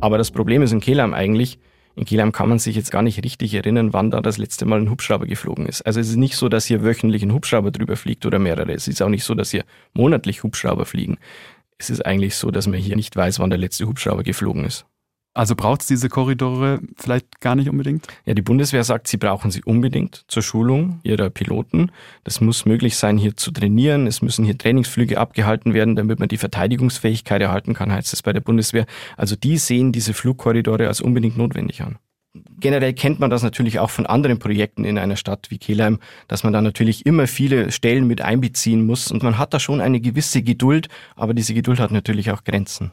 Aber 0.00 0.18
das 0.18 0.30
Problem 0.30 0.62
ist 0.62 0.72
in 0.72 0.80
Kelheim 0.80 1.14
eigentlich, 1.14 1.58
in 1.94 2.04
Kelheim 2.04 2.30
kann 2.30 2.50
man 2.50 2.58
sich 2.58 2.76
jetzt 2.76 2.90
gar 2.90 3.00
nicht 3.00 3.24
richtig 3.24 3.54
erinnern, 3.54 3.94
wann 3.94 4.10
da 4.10 4.20
das 4.20 4.36
letzte 4.36 4.66
Mal 4.66 4.80
ein 4.80 4.90
Hubschrauber 4.90 5.24
geflogen 5.24 5.64
ist. 5.64 5.80
Also 5.86 5.98
es 5.98 6.10
ist 6.10 6.16
nicht 6.16 6.36
so, 6.36 6.50
dass 6.50 6.66
hier 6.66 6.82
wöchentlich 6.82 7.22
ein 7.22 7.32
Hubschrauber 7.32 7.70
drüber 7.70 7.96
fliegt 7.96 8.26
oder 8.26 8.38
mehrere. 8.38 8.72
Es 8.72 8.86
ist 8.86 9.00
auch 9.00 9.08
nicht 9.08 9.24
so, 9.24 9.34
dass 9.34 9.50
hier 9.50 9.64
monatlich 9.94 10.42
Hubschrauber 10.42 10.84
fliegen 10.84 11.16
es 11.78 11.90
ist 11.90 12.04
eigentlich 12.04 12.36
so, 12.36 12.50
dass 12.50 12.66
man 12.66 12.78
hier 12.78 12.96
nicht 12.96 13.14
weiß, 13.14 13.38
wann 13.38 13.50
der 13.50 13.58
letzte 13.58 13.86
Hubschrauber 13.86 14.22
geflogen 14.22 14.64
ist. 14.64 14.86
Also 15.34 15.54
braucht 15.54 15.82
es 15.82 15.86
diese 15.86 16.08
Korridore 16.08 16.80
vielleicht 16.96 17.40
gar 17.40 17.56
nicht 17.56 17.68
unbedingt? 17.68 18.06
Ja, 18.24 18.32
die 18.32 18.40
Bundeswehr 18.40 18.84
sagt, 18.84 19.06
sie 19.06 19.18
brauchen 19.18 19.50
sie 19.50 19.62
unbedingt 19.62 20.24
zur 20.28 20.42
Schulung 20.42 21.00
ihrer 21.02 21.28
Piloten. 21.28 21.92
Das 22.24 22.40
muss 22.40 22.64
möglich 22.64 22.96
sein, 22.96 23.18
hier 23.18 23.36
zu 23.36 23.50
trainieren. 23.50 24.06
Es 24.06 24.22
müssen 24.22 24.46
hier 24.46 24.56
Trainingsflüge 24.56 25.18
abgehalten 25.18 25.74
werden, 25.74 25.94
damit 25.94 26.20
man 26.20 26.30
die 26.30 26.38
Verteidigungsfähigkeit 26.38 27.42
erhalten 27.42 27.74
kann, 27.74 27.92
heißt 27.92 28.14
es 28.14 28.22
bei 28.22 28.32
der 28.32 28.40
Bundeswehr. 28.40 28.86
Also 29.18 29.36
die 29.36 29.58
sehen 29.58 29.92
diese 29.92 30.14
Flugkorridore 30.14 30.88
als 30.88 31.02
unbedingt 31.02 31.36
notwendig 31.36 31.82
an 31.82 31.98
generell 32.60 32.92
kennt 32.94 33.20
man 33.20 33.30
das 33.30 33.42
natürlich 33.42 33.78
auch 33.78 33.90
von 33.90 34.06
anderen 34.06 34.38
Projekten 34.38 34.84
in 34.84 34.98
einer 34.98 35.16
Stadt 35.16 35.50
wie 35.50 35.58
Kelheim, 35.58 35.98
dass 36.28 36.44
man 36.44 36.52
da 36.52 36.60
natürlich 36.62 37.06
immer 37.06 37.26
viele 37.26 37.70
Stellen 37.70 38.06
mit 38.06 38.20
einbeziehen 38.20 38.86
muss 38.86 39.10
und 39.10 39.22
man 39.22 39.38
hat 39.38 39.54
da 39.54 39.60
schon 39.60 39.80
eine 39.80 40.00
gewisse 40.00 40.42
Geduld, 40.42 40.88
aber 41.14 41.34
diese 41.34 41.54
Geduld 41.54 41.80
hat 41.80 41.90
natürlich 41.90 42.30
auch 42.30 42.44
Grenzen. 42.44 42.92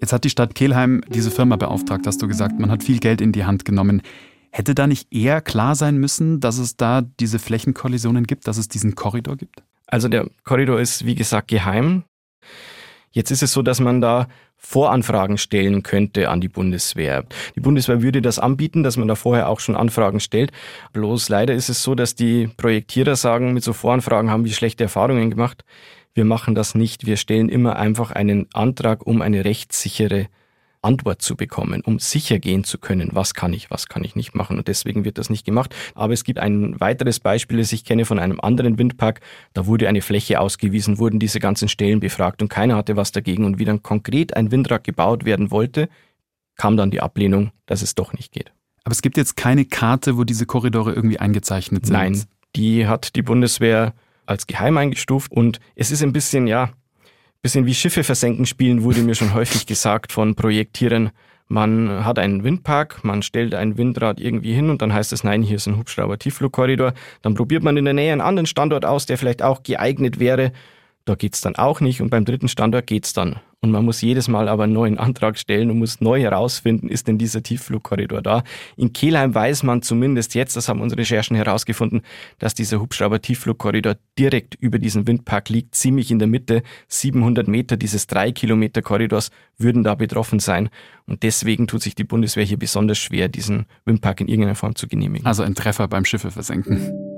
Jetzt 0.00 0.12
hat 0.12 0.24
die 0.24 0.30
Stadt 0.30 0.54
Kelheim 0.54 1.02
diese 1.08 1.30
Firma 1.30 1.56
beauftragt, 1.56 2.06
hast 2.06 2.22
du 2.22 2.28
gesagt, 2.28 2.58
man 2.58 2.70
hat 2.70 2.82
viel 2.82 2.98
Geld 2.98 3.20
in 3.20 3.32
die 3.32 3.44
Hand 3.44 3.64
genommen. 3.64 4.02
Hätte 4.50 4.74
da 4.74 4.86
nicht 4.86 5.12
eher 5.12 5.40
klar 5.40 5.74
sein 5.74 5.98
müssen, 5.98 6.40
dass 6.40 6.58
es 6.58 6.76
da 6.76 7.02
diese 7.02 7.38
Flächenkollisionen 7.38 8.24
gibt, 8.24 8.46
dass 8.46 8.56
es 8.56 8.68
diesen 8.68 8.94
Korridor 8.94 9.36
gibt? 9.36 9.62
Also 9.86 10.08
der 10.08 10.28
Korridor 10.44 10.80
ist, 10.80 11.04
wie 11.04 11.14
gesagt, 11.14 11.48
geheim. 11.48 12.04
Jetzt 13.10 13.30
ist 13.30 13.42
es 13.42 13.52
so, 13.52 13.62
dass 13.62 13.80
man 13.80 14.00
da 14.00 14.28
Voranfragen 14.56 15.38
stellen 15.38 15.82
könnte 15.82 16.28
an 16.28 16.40
die 16.40 16.48
Bundeswehr. 16.48 17.24
Die 17.54 17.60
Bundeswehr 17.60 18.02
würde 18.02 18.20
das 18.20 18.38
anbieten, 18.38 18.82
dass 18.82 18.96
man 18.96 19.08
da 19.08 19.14
vorher 19.14 19.48
auch 19.48 19.60
schon 19.60 19.76
Anfragen 19.76 20.20
stellt. 20.20 20.50
Bloß 20.92 21.28
leider 21.28 21.54
ist 21.54 21.68
es 21.68 21.82
so, 21.82 21.94
dass 21.94 22.16
die 22.16 22.48
Projektierer 22.56 23.16
sagen, 23.16 23.54
mit 23.54 23.62
so 23.62 23.72
Voranfragen 23.72 24.30
haben 24.30 24.44
wir 24.44 24.52
schlechte 24.52 24.84
Erfahrungen 24.84 25.30
gemacht. 25.30 25.64
Wir 26.14 26.24
machen 26.24 26.56
das 26.56 26.74
nicht. 26.74 27.06
Wir 27.06 27.16
stellen 27.16 27.48
immer 27.48 27.76
einfach 27.76 28.10
einen 28.10 28.46
Antrag 28.52 29.06
um 29.06 29.22
eine 29.22 29.44
rechtssichere 29.44 30.26
Antwort 30.82 31.22
zu 31.22 31.36
bekommen, 31.36 31.82
um 31.82 31.98
sicher 31.98 32.38
gehen 32.38 32.64
zu 32.64 32.78
können, 32.78 33.10
was 33.12 33.34
kann 33.34 33.52
ich, 33.52 33.70
was 33.70 33.88
kann 33.88 34.04
ich 34.04 34.16
nicht 34.16 34.34
machen. 34.34 34.58
Und 34.58 34.68
deswegen 34.68 35.04
wird 35.04 35.18
das 35.18 35.30
nicht 35.30 35.44
gemacht. 35.44 35.74
Aber 35.94 36.12
es 36.12 36.24
gibt 36.24 36.38
ein 36.38 36.78
weiteres 36.80 37.20
Beispiel, 37.20 37.58
das 37.58 37.72
ich 37.72 37.84
kenne 37.84 38.04
von 38.04 38.18
einem 38.18 38.40
anderen 38.40 38.78
Windpark. 38.78 39.20
Da 39.54 39.66
wurde 39.66 39.88
eine 39.88 40.02
Fläche 40.02 40.40
ausgewiesen, 40.40 40.98
wurden 40.98 41.18
diese 41.18 41.40
ganzen 41.40 41.68
Stellen 41.68 42.00
befragt 42.00 42.42
und 42.42 42.48
keiner 42.48 42.76
hatte 42.76 42.96
was 42.96 43.12
dagegen. 43.12 43.44
Und 43.44 43.58
wie 43.58 43.64
dann 43.64 43.82
konkret 43.82 44.36
ein 44.36 44.50
Windrad 44.50 44.84
gebaut 44.84 45.24
werden 45.24 45.50
wollte, 45.50 45.88
kam 46.56 46.76
dann 46.76 46.90
die 46.90 47.00
Ablehnung, 47.00 47.52
dass 47.66 47.82
es 47.82 47.94
doch 47.94 48.12
nicht 48.12 48.32
geht. 48.32 48.52
Aber 48.84 48.92
es 48.92 49.02
gibt 49.02 49.16
jetzt 49.16 49.36
keine 49.36 49.64
Karte, 49.64 50.16
wo 50.16 50.24
diese 50.24 50.46
Korridore 50.46 50.92
irgendwie 50.92 51.18
eingezeichnet 51.18 51.86
sind. 51.86 51.92
Nein, 51.92 52.24
die 52.56 52.86
hat 52.86 53.16
die 53.16 53.22
Bundeswehr 53.22 53.94
als 54.26 54.46
geheim 54.46 54.76
eingestuft 54.76 55.32
und 55.32 55.60
es 55.74 55.90
ist 55.90 56.02
ein 56.02 56.12
bisschen, 56.12 56.46
ja, 56.46 56.70
Bisschen 57.40 57.66
wie 57.66 57.74
Schiffe 57.74 58.02
versenken 58.02 58.46
spielen, 58.46 58.82
wurde 58.82 59.02
mir 59.02 59.14
schon 59.14 59.32
häufig 59.32 59.66
gesagt 59.66 60.10
von 60.12 60.34
Projektierern. 60.34 61.10
Man 61.46 62.04
hat 62.04 62.18
einen 62.18 62.42
Windpark, 62.42 63.04
man 63.04 63.22
stellt 63.22 63.54
ein 63.54 63.78
Windrad 63.78 64.20
irgendwie 64.20 64.52
hin 64.52 64.70
und 64.70 64.82
dann 64.82 64.92
heißt 64.92 65.12
es, 65.12 65.22
nein, 65.22 65.42
hier 65.42 65.56
ist 65.56 65.66
ein 65.66 65.78
Hubschrauber-Tiefflugkorridor. 65.78 66.94
Dann 67.22 67.34
probiert 67.34 67.62
man 67.62 67.76
in 67.76 67.84
der 67.84 67.94
Nähe 67.94 68.12
einen 68.12 68.20
anderen 68.20 68.46
Standort 68.46 68.84
aus, 68.84 69.06
der 69.06 69.18
vielleicht 69.18 69.42
auch 69.42 69.62
geeignet 69.62 70.18
wäre. 70.18 70.52
Da 71.08 71.14
geht's 71.14 71.40
dann 71.40 71.56
auch 71.56 71.80
nicht 71.80 72.02
und 72.02 72.10
beim 72.10 72.26
dritten 72.26 72.48
Standort 72.48 72.86
geht's 72.86 73.14
dann. 73.14 73.36
Und 73.60 73.70
man 73.70 73.82
muss 73.82 74.02
jedes 74.02 74.28
Mal 74.28 74.46
aber 74.46 74.64
einen 74.64 74.74
neuen 74.74 74.98
Antrag 74.98 75.38
stellen 75.38 75.70
und 75.70 75.78
muss 75.78 76.02
neu 76.02 76.20
herausfinden, 76.20 76.90
ist 76.90 77.08
denn 77.08 77.16
dieser 77.16 77.42
Tiefflugkorridor 77.42 78.20
da. 78.20 78.42
In 78.76 78.92
Kelheim 78.92 79.34
weiß 79.34 79.62
man 79.62 79.80
zumindest 79.80 80.34
jetzt, 80.34 80.54
das 80.54 80.68
haben 80.68 80.82
unsere 80.82 81.00
Recherchen 81.00 81.34
herausgefunden, 81.34 82.02
dass 82.38 82.52
dieser 82.52 82.78
Hubschrauber-Tiefflugkorridor 82.80 83.96
direkt 84.18 84.56
über 84.56 84.78
diesem 84.78 85.06
Windpark 85.06 85.48
liegt, 85.48 85.74
ziemlich 85.74 86.10
in 86.10 86.18
der 86.18 86.28
Mitte. 86.28 86.62
700 86.88 87.48
Meter 87.48 87.78
dieses 87.78 88.06
drei 88.06 88.30
Kilometer 88.30 88.82
Korridors 88.82 89.30
würden 89.56 89.84
da 89.84 89.94
betroffen 89.94 90.40
sein. 90.40 90.68
Und 91.06 91.22
deswegen 91.22 91.66
tut 91.66 91.82
sich 91.82 91.94
die 91.94 92.04
Bundeswehr 92.04 92.44
hier 92.44 92.58
besonders 92.58 92.98
schwer, 92.98 93.28
diesen 93.28 93.64
Windpark 93.86 94.20
in 94.20 94.28
irgendeiner 94.28 94.56
Form 94.56 94.76
zu 94.76 94.86
genehmigen. 94.86 95.26
Also 95.26 95.42
ein 95.42 95.54
Treffer 95.54 95.88
beim 95.88 96.04
Schiffe 96.04 96.30
versenken. 96.30 97.17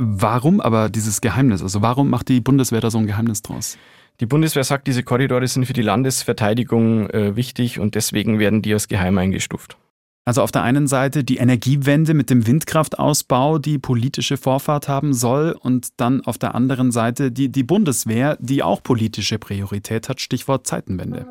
Warum 0.00 0.60
aber 0.60 0.88
dieses 0.88 1.20
Geheimnis? 1.20 1.60
Also 1.60 1.82
warum 1.82 2.08
macht 2.08 2.28
die 2.28 2.40
Bundeswehr 2.40 2.80
da 2.80 2.88
so 2.90 2.98
ein 2.98 3.06
Geheimnis 3.08 3.42
draus? 3.42 3.76
Die 4.20 4.26
Bundeswehr 4.26 4.62
sagt, 4.62 4.86
diese 4.86 5.02
Korridore 5.02 5.46
sind 5.48 5.66
für 5.66 5.72
die 5.72 5.82
Landesverteidigung 5.82 7.10
äh, 7.10 7.34
wichtig 7.34 7.80
und 7.80 7.96
deswegen 7.96 8.38
werden 8.38 8.62
die 8.62 8.72
als 8.72 8.86
geheim 8.86 9.18
eingestuft. 9.18 9.76
Also 10.24 10.42
auf 10.42 10.52
der 10.52 10.62
einen 10.62 10.86
Seite 10.86 11.24
die 11.24 11.38
Energiewende 11.38 12.14
mit 12.14 12.30
dem 12.30 12.46
Windkraftausbau, 12.46 13.58
die 13.58 13.78
politische 13.78 14.36
Vorfahrt 14.36 14.86
haben 14.86 15.14
soll, 15.14 15.56
und 15.58 15.88
dann 15.96 16.20
auf 16.26 16.38
der 16.38 16.54
anderen 16.54 16.92
Seite 16.92 17.32
die, 17.32 17.48
die 17.48 17.62
Bundeswehr, 17.62 18.36
die 18.38 18.62
auch 18.62 18.82
politische 18.82 19.38
Priorität 19.38 20.08
hat, 20.08 20.20
Stichwort 20.20 20.66
Zeitenwende. 20.66 21.26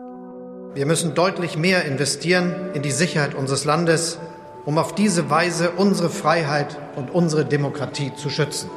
Wir 0.73 0.85
müssen 0.85 1.13
deutlich 1.13 1.57
mehr 1.57 1.85
investieren 1.85 2.53
in 2.73 2.81
die 2.81 2.91
Sicherheit 2.91 3.33
unseres 3.35 3.65
Landes, 3.65 4.19
um 4.67 4.77
auf 4.77 4.93
diese 4.93 5.29
Weise 5.29 5.71
unsere 5.77 6.09
Freiheit 6.09 6.77
und 6.97 7.09
unsere 7.09 7.45
Demokratie 7.45 8.11
zu 8.13 8.29
schützen. 8.29 8.69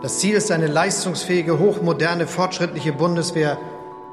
Das 0.00 0.20
Ziel 0.20 0.34
ist 0.34 0.50
eine 0.50 0.68
leistungsfähige, 0.68 1.58
hochmoderne, 1.58 2.26
fortschrittliche 2.26 2.94
Bundeswehr. 2.94 3.58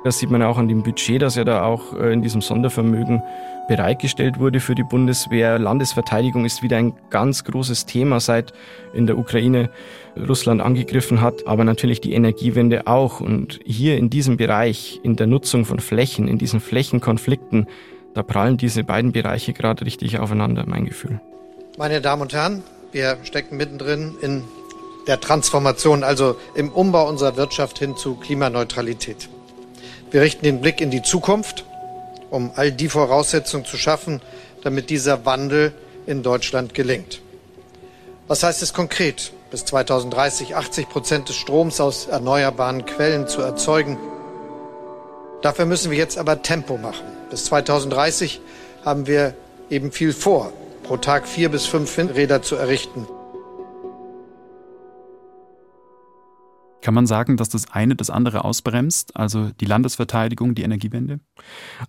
Das 0.03 0.19
sieht 0.19 0.29
man 0.29 0.43
auch 0.43 0.57
an 0.57 0.67
dem 0.67 0.83
Budget, 0.83 1.21
das 1.21 1.35
ja 1.35 1.45
da 1.45 1.63
auch 1.63 1.93
äh, 1.93 2.11
in 2.11 2.21
diesem 2.21 2.41
Sondervermögen 2.41 3.23
bereitgestellt 3.69 4.39
wurde 4.39 4.59
für 4.59 4.75
die 4.75 4.83
Bundeswehr. 4.83 5.57
Landesverteidigung 5.57 6.43
ist 6.43 6.61
wieder 6.61 6.75
ein 6.75 6.93
ganz 7.09 7.45
großes 7.45 7.85
Thema, 7.85 8.19
seit 8.19 8.51
in 8.93 9.07
der 9.07 9.17
Ukraine 9.17 9.69
Russland 10.17 10.61
angegriffen 10.61 11.21
hat, 11.21 11.47
aber 11.47 11.63
natürlich 11.63 12.01
die 12.01 12.13
Energiewende 12.13 12.87
auch. 12.87 13.21
Und 13.21 13.61
hier 13.63 13.97
in 13.97 14.09
diesem 14.09 14.35
Bereich, 14.35 14.99
in 15.01 15.15
der 15.15 15.27
Nutzung 15.27 15.63
von 15.63 15.79
Flächen, 15.79 16.27
in 16.27 16.37
diesen 16.37 16.59
Flächenkonflikten, 16.59 17.67
da 18.15 18.23
prallen 18.23 18.57
diese 18.57 18.83
beiden 18.83 19.11
Bereiche 19.11 19.53
gerade 19.53 19.85
richtig 19.85 20.17
aufeinander, 20.17 20.63
mein 20.65 20.85
Gefühl. 20.85 21.19
Meine 21.77 21.99
Damen 22.01 22.23
und 22.23 22.33
Herren, 22.33 22.63
wir 22.93 23.17
stecken 23.23 23.57
mittendrin 23.57 24.15
in 24.21 24.45
der 25.05 25.19
Transformation, 25.19 26.03
also 26.03 26.37
im 26.55 26.71
Umbau 26.71 27.07
unserer 27.07 27.35
Wirtschaft 27.35 27.77
hin 27.77 27.97
zu 27.97 28.15
Klimaneutralität. 28.15 29.29
Wir 30.11 30.21
richten 30.21 30.45
den 30.45 30.61
Blick 30.61 30.79
in 30.79 30.91
die 30.91 31.01
Zukunft, 31.01 31.65
um 32.29 32.51
all 32.55 32.71
die 32.71 32.87
Voraussetzungen 32.87 33.65
zu 33.65 33.75
schaffen, 33.75 34.21
damit 34.63 34.89
dieser 34.89 35.25
Wandel 35.25 35.73
in 36.07 36.23
Deutschland 36.23 36.73
gelingt. 36.73 37.21
Was 38.29 38.43
heißt 38.43 38.63
es 38.63 38.73
konkret, 38.73 39.33
bis 39.51 39.65
2030 39.65 40.55
80 40.55 40.89
Prozent 40.89 41.29
des 41.29 41.35
Stroms 41.35 41.81
aus 41.81 42.07
erneuerbaren 42.07 42.85
Quellen 42.85 43.27
zu 43.27 43.41
erzeugen? 43.41 43.97
Dafür 45.41 45.65
müssen 45.65 45.91
wir 45.91 45.97
jetzt 45.97 46.17
aber 46.17 46.41
Tempo 46.41 46.77
machen. 46.77 47.05
Bis 47.29 47.45
2030 47.45 48.41
haben 48.83 49.07
wir 49.07 49.33
eben 49.69 49.91
viel 49.91 50.13
vor, 50.13 50.53
pro 50.83 50.97
Tag 50.97 51.27
vier 51.27 51.49
bis 51.49 51.65
fünf 51.65 51.97
Windräder 51.97 52.41
zu 52.41 52.55
errichten. 52.55 53.07
Kann 56.85 56.93
man 56.93 57.07
sagen, 57.07 57.35
dass 57.35 57.49
das 57.49 57.71
eine 57.71 57.95
das 57.95 58.11
andere 58.11 58.45
ausbremst, 58.45 59.15
also 59.15 59.49
die 59.59 59.65
Landesverteidigung, 59.65 60.53
die 60.53 60.61
Energiewende? 60.61 61.19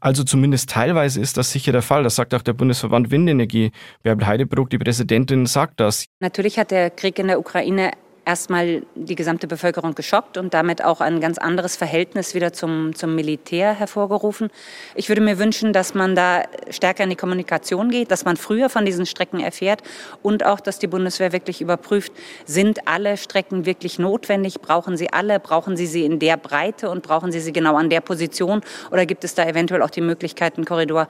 Also 0.00 0.25
zumindest 0.25 0.71
teilweise 0.71 1.21
ist 1.21 1.37
das 1.37 1.52
sicher 1.52 1.71
der 1.71 1.83
Fall. 1.83 2.02
Das 2.02 2.16
sagt 2.16 2.33
auch 2.33 2.40
der 2.40 2.55
Bundesverband 2.55 3.11
Windenergie. 3.11 3.73
Bärbel 4.02 4.26
Heidebruck, 4.26 4.71
die 4.71 4.78
Präsidentin, 4.78 5.45
sagt 5.45 5.81
das. 5.81 6.07
Natürlich 6.21 6.59
hat 6.59 6.71
der 6.71 6.88
Krieg 6.88 7.19
in 7.19 7.26
der 7.26 7.38
Ukraine 7.38 7.90
erstmal 8.26 8.83
die 8.97 9.14
gesamte 9.14 9.47
Bevölkerung 9.47 9.95
geschockt 9.95 10.37
und 10.37 10.52
damit 10.52 10.85
auch 10.85 11.00
ein 11.00 11.21
ganz 11.21 11.38
anderes 11.38 11.76
Verhältnis 11.76 12.35
wieder 12.35 12.52
zum, 12.52 12.95
zum 12.95 13.14
Militär 13.14 13.73
hervorgerufen. 13.73 14.50
Ich 14.97 15.09
würde 15.09 15.23
mir 15.23 15.38
wünschen, 15.38 15.73
dass 15.73 15.95
man 15.95 16.16
da 16.16 16.42
stärker 16.68 17.04
in 17.04 17.11
die 17.11 17.16
Kommunikation 17.16 17.88
geht, 17.88 18.11
dass 18.11 18.25
man 18.25 18.37
früher 18.37 18.68
von 18.68 18.85
diesen 18.85 19.06
Strecken 19.06 19.38
erfährt 19.38 19.83
und 20.23 20.45
auch, 20.45 20.59
dass 20.59 20.80
die 20.80 20.88
Bundeswehr 20.88 21.33
wirklich 21.33 21.61
überprüft, 21.61 22.12
sind 22.45 22.88
alle 22.88 23.16
Strecken 23.16 23.64
wirklich 23.64 24.00
notwendig? 24.00 24.61
Brauchen 24.61 24.97
sie 24.97 25.12
alle? 25.12 25.38
Brauchen 25.38 25.76
sie 25.76 25.87
sie 25.87 26.04
in 26.04 26.18
der 26.18 26.37
Breite 26.37 26.90
und 26.90 27.04
brauchen 27.04 27.30
sie 27.30 27.40
sie 27.40 27.52
genau 27.52 27.76
an 27.76 27.90
der 27.90 28.00
Position? 28.00 28.62
Oder 28.90 29.06
gibt 29.06 29.23
es 29.23 29.37
da 29.37 29.47
eventuell 29.47 29.83
auch 29.83 29.90
die 29.90 30.00
Möglichkeit, 30.00 30.56
einen 30.56 30.64
Korridor 30.66 31.06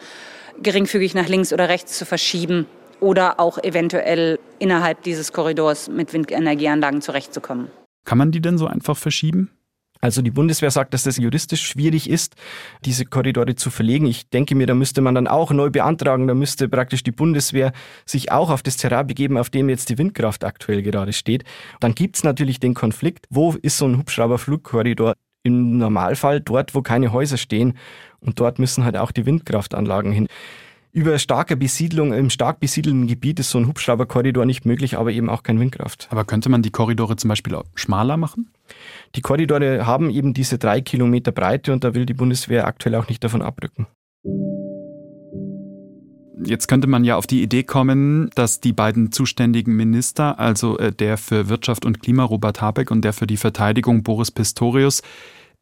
geringfügig 0.62 1.14
nach 1.14 1.28
links 1.28 1.52
oder 1.54 1.70
rechts 1.70 1.96
zu 1.96 2.04
verschieben? 2.04 2.66
Oder 3.00 3.40
auch 3.40 3.58
eventuell 3.58 4.38
innerhalb 4.58 5.02
dieses 5.02 5.32
Korridors 5.32 5.88
mit 5.88 6.12
Windenergieanlagen 6.12 7.02
zurechtzukommen. 7.02 7.68
Kann 8.04 8.18
man 8.18 8.30
die 8.30 8.40
denn 8.40 8.58
so 8.58 8.66
einfach 8.66 8.96
verschieben? 8.96 9.50
Also 10.00 10.22
die 10.22 10.30
Bundeswehr 10.30 10.70
sagt, 10.70 10.94
dass 10.94 11.04
das 11.04 11.16
juristisch 11.16 11.62
schwierig 11.66 12.08
ist, 12.08 12.36
diese 12.84 13.06
Korridore 13.06 13.54
zu 13.54 13.70
verlegen. 13.70 14.06
Ich 14.06 14.28
denke 14.28 14.54
mir, 14.54 14.66
da 14.66 14.74
müsste 14.74 15.00
man 15.00 15.14
dann 15.14 15.26
auch 15.26 15.50
neu 15.50 15.70
beantragen. 15.70 16.28
Da 16.28 16.34
müsste 16.34 16.68
praktisch 16.68 17.02
die 17.02 17.12
Bundeswehr 17.12 17.72
sich 18.04 18.30
auch 18.30 18.50
auf 18.50 18.62
das 18.62 18.76
Terrain 18.76 19.06
begeben, 19.06 19.38
auf 19.38 19.50
dem 19.50 19.68
jetzt 19.68 19.88
die 19.88 19.98
Windkraft 19.98 20.44
aktuell 20.44 20.82
gerade 20.82 21.12
steht. 21.12 21.44
Dann 21.80 21.94
gibt 21.94 22.16
es 22.16 22.24
natürlich 22.24 22.60
den 22.60 22.74
Konflikt, 22.74 23.26
wo 23.30 23.54
ist 23.62 23.78
so 23.78 23.86
ein 23.86 23.98
Hubschrauberflugkorridor? 23.98 25.14
Im 25.42 25.78
Normalfall 25.78 26.40
dort, 26.40 26.74
wo 26.74 26.82
keine 26.82 27.12
Häuser 27.12 27.36
stehen. 27.36 27.78
Und 28.18 28.40
dort 28.40 28.58
müssen 28.58 28.84
halt 28.84 28.96
auch 28.96 29.12
die 29.12 29.26
Windkraftanlagen 29.26 30.10
hin. 30.10 30.26
Über 30.96 31.18
starke 31.18 31.58
Besiedlung 31.58 32.14
im 32.14 32.30
stark 32.30 32.58
besiedelten 32.58 33.06
Gebiet 33.06 33.38
ist 33.38 33.50
so 33.50 33.58
ein 33.58 33.66
Hubschrauberkorridor 33.66 34.46
nicht 34.46 34.64
möglich, 34.64 34.96
aber 34.96 35.12
eben 35.12 35.28
auch 35.28 35.42
kein 35.42 35.60
Windkraft. 35.60 36.08
Aber 36.10 36.24
könnte 36.24 36.48
man 36.48 36.62
die 36.62 36.70
Korridore 36.70 37.16
zum 37.16 37.28
Beispiel 37.28 37.54
schmaler 37.74 38.16
machen? 38.16 38.48
Die 39.14 39.20
Korridore 39.20 39.84
haben 39.84 40.08
eben 40.08 40.32
diese 40.32 40.56
drei 40.56 40.80
Kilometer 40.80 41.32
Breite 41.32 41.74
und 41.74 41.84
da 41.84 41.92
will 41.92 42.06
die 42.06 42.14
Bundeswehr 42.14 42.66
aktuell 42.66 42.94
auch 42.94 43.10
nicht 43.10 43.22
davon 43.22 43.42
abrücken. 43.42 43.86
Jetzt 46.42 46.66
könnte 46.66 46.86
man 46.86 47.04
ja 47.04 47.16
auf 47.16 47.26
die 47.26 47.42
Idee 47.42 47.64
kommen, 47.64 48.30
dass 48.34 48.60
die 48.60 48.72
beiden 48.72 49.12
zuständigen 49.12 49.76
Minister, 49.76 50.38
also 50.38 50.78
äh, 50.78 50.92
der 50.92 51.18
für 51.18 51.50
Wirtschaft 51.50 51.84
und 51.84 52.00
Klima 52.00 52.24
Robert 52.24 52.62
Habeck 52.62 52.90
und 52.90 53.02
der 53.02 53.12
für 53.12 53.26
die 53.26 53.36
Verteidigung 53.36 54.02
Boris 54.02 54.30
Pistorius, 54.30 55.02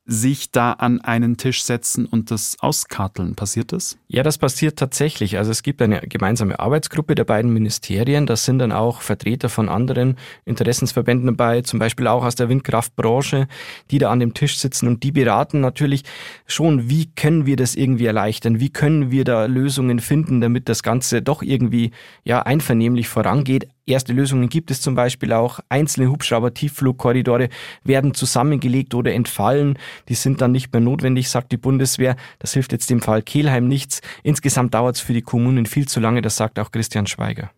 sich 0.06 0.50
da 0.50 0.72
an 0.72 1.00
einen 1.00 1.38
Tisch 1.38 1.62
setzen 1.62 2.04
und 2.04 2.30
das 2.30 2.56
auskarteln. 2.60 3.34
Passiert 3.34 3.72
das? 3.72 3.96
Ja, 4.06 4.22
das 4.22 4.36
passiert 4.36 4.78
tatsächlich. 4.78 5.38
Also 5.38 5.50
es 5.50 5.62
gibt 5.62 5.80
eine 5.80 6.00
gemeinsame 6.00 6.60
Arbeitsgruppe 6.60 7.14
der 7.14 7.24
beiden 7.24 7.52
Ministerien. 7.52 8.26
Da 8.26 8.36
sind 8.36 8.58
dann 8.58 8.72
auch 8.72 9.00
Vertreter 9.00 9.48
von 9.48 9.70
anderen 9.70 10.16
Interessensverbänden 10.44 11.26
dabei, 11.26 11.62
zum 11.62 11.78
Beispiel 11.78 12.06
auch 12.06 12.24
aus 12.24 12.34
der 12.34 12.50
Windkraftbranche, 12.50 13.48
die 13.90 13.98
da 13.98 14.10
an 14.10 14.20
dem 14.20 14.34
Tisch 14.34 14.58
sitzen 14.58 14.88
und 14.88 15.02
die 15.02 15.12
beraten 15.12 15.60
natürlich 15.60 16.04
schon, 16.46 16.90
wie 16.90 17.06
können 17.06 17.46
wir 17.46 17.56
das 17.56 17.74
irgendwie 17.74 18.06
erleichtern? 18.06 18.60
Wie 18.60 18.70
können 18.70 19.10
wir 19.10 19.24
da 19.24 19.46
Lösungen 19.46 20.00
finden, 20.00 20.42
damit 20.42 20.68
das 20.68 20.82
Ganze 20.82 21.22
doch 21.22 21.42
irgendwie 21.42 21.92
ja 22.24 22.42
einvernehmlich 22.42 23.08
vorangeht? 23.08 23.68
Erste 23.86 24.14
Lösungen 24.14 24.48
gibt 24.48 24.70
es 24.70 24.80
zum 24.80 24.94
Beispiel 24.94 25.34
auch. 25.34 25.60
Einzelne 25.68 26.08
Hubschrauber-Tiefflugkorridore 26.08 27.50
werden 27.82 28.14
zusammengelegt 28.14 28.94
oder 28.94 29.12
entfallen. 29.12 29.78
Die 30.08 30.14
sind 30.14 30.40
dann 30.40 30.52
nicht 30.52 30.72
mehr 30.72 30.80
notwendig, 30.80 31.28
sagt 31.28 31.52
die 31.52 31.58
Bundeswehr. 31.58 32.16
Das 32.38 32.54
hilft 32.54 32.72
jetzt 32.72 32.88
dem 32.88 33.02
Fall 33.02 33.20
Kelheim 33.20 33.68
nichts. 33.68 34.00
Insgesamt 34.22 34.72
dauert 34.72 34.96
es 34.96 35.02
für 35.02 35.12
die 35.12 35.20
Kommunen 35.20 35.66
viel 35.66 35.86
zu 35.86 36.00
lange, 36.00 36.22
das 36.22 36.36
sagt 36.36 36.58
auch 36.58 36.72
Christian 36.72 37.06
Schweiger. 37.06 37.50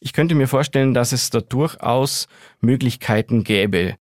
Ich 0.00 0.14
könnte 0.14 0.34
mir 0.34 0.48
vorstellen, 0.48 0.94
dass 0.94 1.12
es 1.12 1.28
da 1.28 1.40
durchaus 1.40 2.26
Möglichkeiten 2.60 3.44
gäbe. 3.44 3.96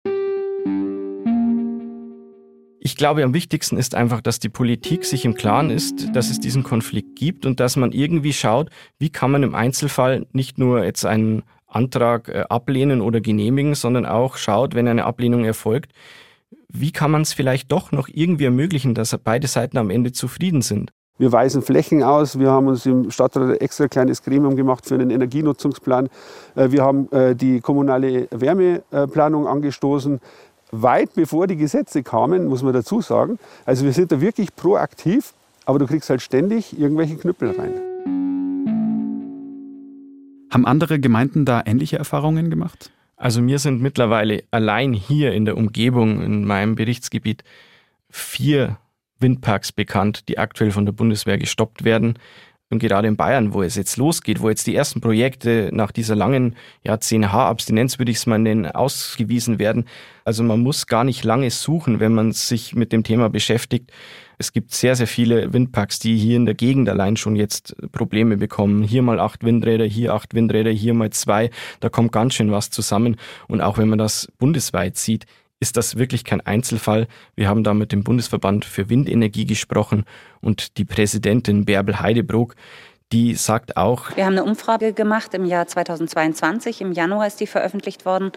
Ich 2.85 2.97
glaube, 2.97 3.23
am 3.23 3.33
wichtigsten 3.33 3.79
ist 3.79 3.95
einfach, 3.95 4.21
dass 4.21 4.41
die 4.41 4.49
Politik 4.49 5.05
sich 5.05 5.25
im 5.25 5.35
Klaren 5.35 5.71
ist, 5.71 6.15
dass 6.15 6.31
es 6.31 6.41
diesen 6.41 6.65
Konflikt 6.65 7.17
gibt 7.17 7.47
und 7.47 7.61
dass 7.61 7.77
man 7.77 7.93
irgendwie 7.93 8.33
schaut, 8.33 8.71
wie 8.99 9.09
kann 9.09 9.31
man 9.31 9.45
im 9.45 9.55
Einzelfall 9.55 10.27
nicht 10.33 10.59
nur 10.59 10.85
jetzt 10.85 11.07
einen 11.07 11.45
Antrag 11.75 12.29
äh, 12.29 12.45
ablehnen 12.49 13.01
oder 13.01 13.21
genehmigen, 13.21 13.75
sondern 13.75 14.07
auch 14.07 14.37
schaut, 14.37 14.75
wenn 14.75 14.89
eine 14.89 15.05
Ablehnung 15.05 15.45
erfolgt, 15.45 15.93
wie 16.69 16.93
kann 16.93 17.11
man 17.11 17.23
es 17.23 17.33
vielleicht 17.33 17.71
doch 17.71 17.93
noch 17.93 18.09
irgendwie 18.09 18.45
ermöglichen, 18.45 18.95
dass 18.95 19.17
beide 19.23 19.47
Seiten 19.47 19.79
am 19.79 19.91
Ende 19.91 20.13
zufrieden 20.13 20.63
sind. 20.63 20.93
Wir 21.19 21.31
weisen 21.31 21.63
Flächen 21.63 22.03
aus. 22.03 22.39
Wir 22.39 22.51
haben 22.51 22.67
uns 22.69 22.87
im 22.87 23.11
Stadtrat 23.11 23.51
ein 23.51 23.57
extra 23.57 23.87
kleines 23.87 24.23
Gremium 24.23 24.57
gemacht 24.57 24.87
für 24.87 24.95
einen 24.95 25.11
Energienutzungsplan. 25.11 26.09
Äh, 26.57 26.71
wir 26.71 26.83
haben 26.83 27.11
äh, 27.13 27.35
die 27.37 27.61
kommunale 27.61 28.29
Wärmeplanung 28.31 29.47
angestoßen. 29.47 30.21
weit 30.73 31.15
bevor 31.15 31.47
die 31.47 31.57
Gesetze 31.57 32.03
kamen, 32.03 32.47
muss 32.47 32.63
man 32.63 32.73
dazu 32.73 33.03
sagen. 33.03 33.39
Also 33.67 33.85
wir 33.85 33.93
sind 33.93 34.11
da 34.11 34.21
wirklich 34.23 34.57
proaktiv, 34.57 35.35
aber 35.67 35.79
du 35.79 35.87
kriegst 35.87 36.09
halt 36.09 36.23
ständig 36.23 36.79
irgendwelche 36.79 37.17
Knüppel 37.17 37.51
rein. 37.51 37.92
Haben 40.53 40.67
andere 40.67 41.01
Gemeinden 41.01 41.47
da 41.47 41.63
ähnliche 41.65 41.97
Erfahrungen 41.97 42.51
gemacht? 42.51 42.91
Also 43.17 43.41
mir 43.41 43.59
sind 43.59 43.81
mittlerweile 43.81 44.45
allein 44.51 44.93
hier 44.93 45.33
in 45.33 45.47
der 45.47 45.57
Umgebung, 45.57 46.23
in 46.23 46.45
meinem 46.45 46.75
Berichtsgebiet, 46.75 47.43
vier 48.11 48.77
Windparks 49.19 49.73
bekannt, 49.73 50.29
die 50.29 50.37
aktuell 50.37 50.71
von 50.71 50.85
der 50.85 50.93
Bundeswehr 50.93 51.39
gestoppt 51.39 51.85
werden. 51.85 52.19
Und 52.69 52.81
gerade 52.81 53.09
in 53.09 53.17
Bayern, 53.17 53.55
wo 53.55 53.63
es 53.63 53.77
jetzt 53.77 53.97
losgeht, 53.97 54.41
wo 54.41 54.51
jetzt 54.51 54.67
die 54.67 54.75
ersten 54.75 55.01
Projekte 55.01 55.71
nach 55.73 55.91
dieser 55.91 56.17
langen 56.17 56.57
ja, 56.83 56.95
10H-Abstinenz, 56.95 57.99
würde 57.99 58.11
ich 58.11 58.19
es 58.19 58.27
mal 58.27 58.39
nennen, 58.39 58.67
ausgewiesen 58.67 59.59
werden. 59.59 59.87
Also 60.27 60.43
man 60.43 60.61
muss 60.61 60.87
gar 60.87 61.05
nicht 61.05 61.25
lange 61.25 61.51
suchen, 61.51 61.99
wenn 61.99 62.13
man 62.13 62.33
sich 62.33 62.75
mit 62.75 62.93
dem 62.93 63.05
Thema 63.05 63.31
beschäftigt. 63.31 63.91
Es 64.43 64.53
gibt 64.53 64.75
sehr, 64.75 64.97
sehr 64.97 65.07
viele 65.07 65.53
Windparks, 65.53 66.01
die 66.01 66.17
hier 66.17 66.35
in 66.35 66.47
der 66.47 66.57
Gegend 66.57 66.89
allein 66.89 67.17
schon 67.17 67.37
jetzt 67.37 67.77
Probleme 67.93 68.37
bekommen. 68.39 68.83
Hier 68.83 69.01
mal 69.01 69.21
acht 69.21 69.45
Windräder, 69.45 69.85
hier 69.85 70.15
acht 70.15 70.35
Windräder, 70.35 70.73
hier 70.73 70.95
mal 70.95 71.11
zwei. 71.11 71.51
Da 71.79 71.89
kommt 71.89 72.11
ganz 72.11 72.35
schön 72.35 72.51
was 72.51 72.69
zusammen. 72.69 73.19
Und 73.47 73.61
auch 73.61 73.79
wenn 73.79 73.89
man 73.89 74.01
das 74.01 74.27
bundesweit 74.39 74.97
sieht, 74.97 75.27
ist 75.61 75.77
das 75.77 75.97
wirklich 75.97 76.25
kein 76.25 76.41
Einzelfall. 76.41 77.07
Wir 77.37 77.49
haben 77.49 77.63
da 77.63 77.73
mit 77.73 77.93
dem 77.93 78.03
Bundesverband 78.03 78.65
für 78.65 78.91
Windenergie 78.91 79.47
gesprochen 79.47 80.07
und 80.41 80.77
die 80.77 80.85
Präsidentin 80.85 81.65
Bärbel 81.65 82.01
Heidebrook, 82.01 82.57
die 83.13 83.37
sagt 83.37 83.77
auch. 83.77 84.17
Wir 84.17 84.25
haben 84.25 84.33
eine 84.33 84.43
Umfrage 84.43 84.93
gemacht 84.93 85.35
im 85.35 85.45
Jahr 85.45 85.69
2022. 85.69 86.81
Im 86.81 86.91
Januar 86.91 87.29
ist 87.29 87.39
die 87.39 87.47
veröffentlicht 87.47 88.07
worden. 88.07 88.33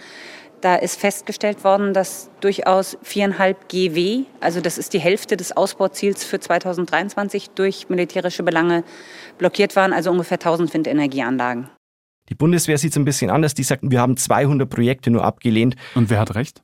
Da 0.65 0.73
ist 0.73 0.99
festgestellt 0.99 1.63
worden, 1.63 1.93
dass 1.93 2.31
durchaus 2.41 2.97
viereinhalb 3.03 3.69
GW, 3.69 4.23
also 4.39 4.61
das 4.61 4.79
ist 4.79 4.93
die 4.93 4.99
Hälfte 4.99 5.37
des 5.37 5.55
Ausbauziels 5.55 6.23
für 6.23 6.39
2023, 6.39 7.51
durch 7.51 7.87
militärische 7.87 8.41
Belange 8.41 8.83
blockiert 9.37 9.75
waren, 9.75 9.93
also 9.93 10.09
ungefähr 10.09 10.39
1000 10.39 10.73
Windenergieanlagen. 10.73 11.69
Die 12.29 12.33
Bundeswehr 12.33 12.79
sieht 12.79 12.93
es 12.93 12.97
ein 12.97 13.05
bisschen 13.05 13.29
anders. 13.29 13.53
Die 13.53 13.61
sagt, 13.61 13.83
wir 13.83 14.01
haben 14.01 14.17
200 14.17 14.67
Projekte 14.67 15.11
nur 15.11 15.23
abgelehnt. 15.23 15.75
Und 15.93 16.09
wer 16.09 16.19
hat 16.19 16.33
recht? 16.33 16.63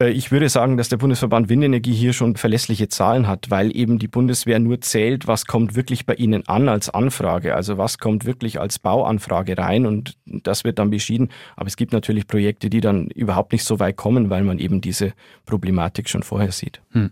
Äh, 0.00 0.10
ich 0.10 0.30
würde 0.30 0.48
sagen, 0.48 0.76
dass 0.76 0.88
der 0.88 0.96
Bundesverband 0.96 1.48
Windenergie 1.48 1.94
hier 1.94 2.12
schon 2.12 2.36
verlässliche 2.36 2.88
Zahlen 2.88 3.26
hat, 3.26 3.50
weil 3.50 3.74
eben 3.76 3.98
die 3.98 4.08
Bundeswehr 4.08 4.58
nur 4.58 4.80
zählt, 4.80 5.26
was 5.26 5.46
kommt 5.46 5.74
wirklich 5.74 6.06
bei 6.06 6.14
ihnen 6.14 6.46
an 6.46 6.68
als 6.68 6.90
Anfrage, 6.90 7.54
also 7.54 7.78
was 7.78 7.98
kommt 7.98 8.24
wirklich 8.24 8.60
als 8.60 8.78
Bauanfrage 8.78 9.56
rein 9.58 9.86
und 9.86 10.16
das 10.26 10.64
wird 10.64 10.78
dann 10.78 10.90
beschieden. 10.90 11.30
Aber 11.56 11.66
es 11.66 11.76
gibt 11.76 11.92
natürlich 11.92 12.26
Projekte, 12.26 12.70
die 12.70 12.80
dann 12.80 13.08
überhaupt 13.08 13.52
nicht 13.52 13.64
so 13.64 13.78
weit 13.78 13.96
kommen, 13.96 14.30
weil 14.30 14.44
man 14.44 14.58
eben 14.58 14.80
diese 14.80 15.12
Problematik 15.46 16.08
schon 16.08 16.22
vorher 16.22 16.52
sieht. 16.52 16.80
Hm. 16.90 17.10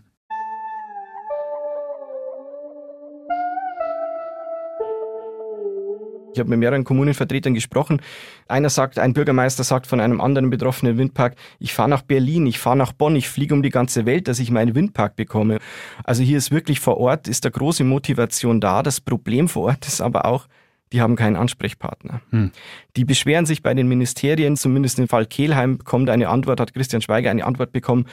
Ich 6.33 6.39
habe 6.39 6.49
mit 6.49 6.59
mehreren 6.59 6.83
Kommunenvertretern 6.83 7.53
gesprochen. 7.53 8.01
Einer 8.47 8.69
sagt, 8.69 8.97
ein 8.97 9.13
Bürgermeister 9.13 9.63
sagt 9.63 9.85
von 9.85 9.99
einem 9.99 10.19
anderen 10.19 10.49
betroffenen 10.49 10.97
Windpark, 10.97 11.35
ich 11.59 11.73
fahre 11.73 11.89
nach 11.89 12.01
Berlin, 12.01 12.47
ich 12.47 12.57
fahre 12.57 12.75
nach 12.75 12.91
Bonn, 12.91 13.15
ich 13.15 13.29
fliege 13.29 13.53
um 13.53 13.61
die 13.61 13.69
ganze 13.69 14.05
Welt, 14.05 14.27
dass 14.27 14.39
ich 14.39 14.49
meinen 14.49 14.73
Windpark 14.73 15.15
bekomme. 15.15 15.59
Also 16.03 16.23
hier 16.23 16.37
ist 16.37 16.51
wirklich 16.51 16.79
vor 16.79 16.97
Ort, 16.97 17.27
ist 17.27 17.45
da 17.45 17.49
große 17.49 17.83
Motivation 17.83 18.59
da. 18.59 18.81
Das 18.81 18.99
Problem 18.99 19.47
vor 19.47 19.65
Ort 19.65 19.85
ist 19.85 20.01
aber 20.01 20.25
auch, 20.25 20.47
die 20.91 21.01
haben 21.01 21.15
keinen 21.15 21.35
Ansprechpartner. 21.35 22.21
Hm. 22.31 22.51
Die 22.95 23.05
beschweren 23.05 23.45
sich 23.45 23.61
bei 23.61 23.73
den 23.73 23.87
Ministerien, 23.87 24.57
zumindest 24.57 24.99
im 24.99 25.07
Fall 25.07 25.25
Kehlheim 25.25 25.77
bekommt 25.79 26.09
eine 26.09 26.29
Antwort, 26.29 26.59
hat 26.59 26.73
Christian 26.73 27.01
Schweiger 27.01 27.29
eine 27.31 27.45
Antwort 27.45 27.71
bekommen, 27.71 28.05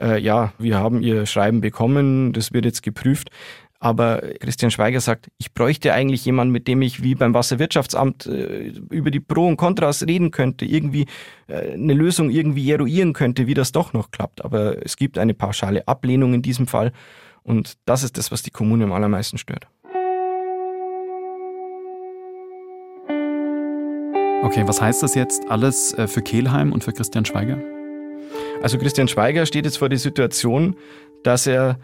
äh, 0.00 0.20
ja, 0.20 0.52
wir 0.58 0.78
haben 0.78 1.02
Ihr 1.02 1.26
Schreiben 1.26 1.60
bekommen, 1.60 2.32
das 2.32 2.52
wird 2.52 2.64
jetzt 2.64 2.82
geprüft. 2.82 3.30
Aber 3.80 4.22
Christian 4.40 4.72
Schweiger 4.72 5.00
sagt, 5.00 5.30
ich 5.38 5.54
bräuchte 5.54 5.92
eigentlich 5.92 6.24
jemanden, 6.24 6.52
mit 6.52 6.66
dem 6.66 6.82
ich 6.82 7.02
wie 7.02 7.14
beim 7.14 7.32
Wasserwirtschaftsamt 7.32 8.26
äh, 8.26 8.72
über 8.90 9.12
die 9.12 9.20
Pro 9.20 9.46
und 9.46 9.56
Kontras 9.56 10.04
reden 10.04 10.32
könnte, 10.32 10.64
irgendwie 10.64 11.06
äh, 11.46 11.74
eine 11.74 11.94
Lösung 11.94 12.30
irgendwie 12.30 12.68
eruieren 12.70 13.12
könnte, 13.12 13.46
wie 13.46 13.54
das 13.54 13.70
doch 13.70 13.92
noch 13.92 14.10
klappt. 14.10 14.44
Aber 14.44 14.84
es 14.84 14.96
gibt 14.96 15.16
eine 15.16 15.32
pauschale 15.32 15.86
Ablehnung 15.86 16.34
in 16.34 16.42
diesem 16.42 16.66
Fall 16.66 16.92
und 17.44 17.74
das 17.84 18.02
ist 18.02 18.18
das, 18.18 18.32
was 18.32 18.42
die 18.42 18.50
Kommune 18.50 18.82
am 18.84 18.92
allermeisten 18.92 19.38
stört. 19.38 19.68
Okay, 24.42 24.66
was 24.66 24.80
heißt 24.80 25.02
das 25.02 25.14
jetzt 25.14 25.48
alles 25.48 25.94
äh, 25.94 26.08
für 26.08 26.22
Kehlheim 26.22 26.72
und 26.72 26.82
für 26.82 26.92
Christian 26.92 27.24
Schweiger? 27.24 27.58
Also 28.60 28.76
Christian 28.76 29.06
Schweiger 29.06 29.46
steht 29.46 29.66
jetzt 29.66 29.78
vor 29.78 29.88
der 29.88 29.98
Situation, 29.98 30.74
dass 31.22 31.46
er 31.46 31.78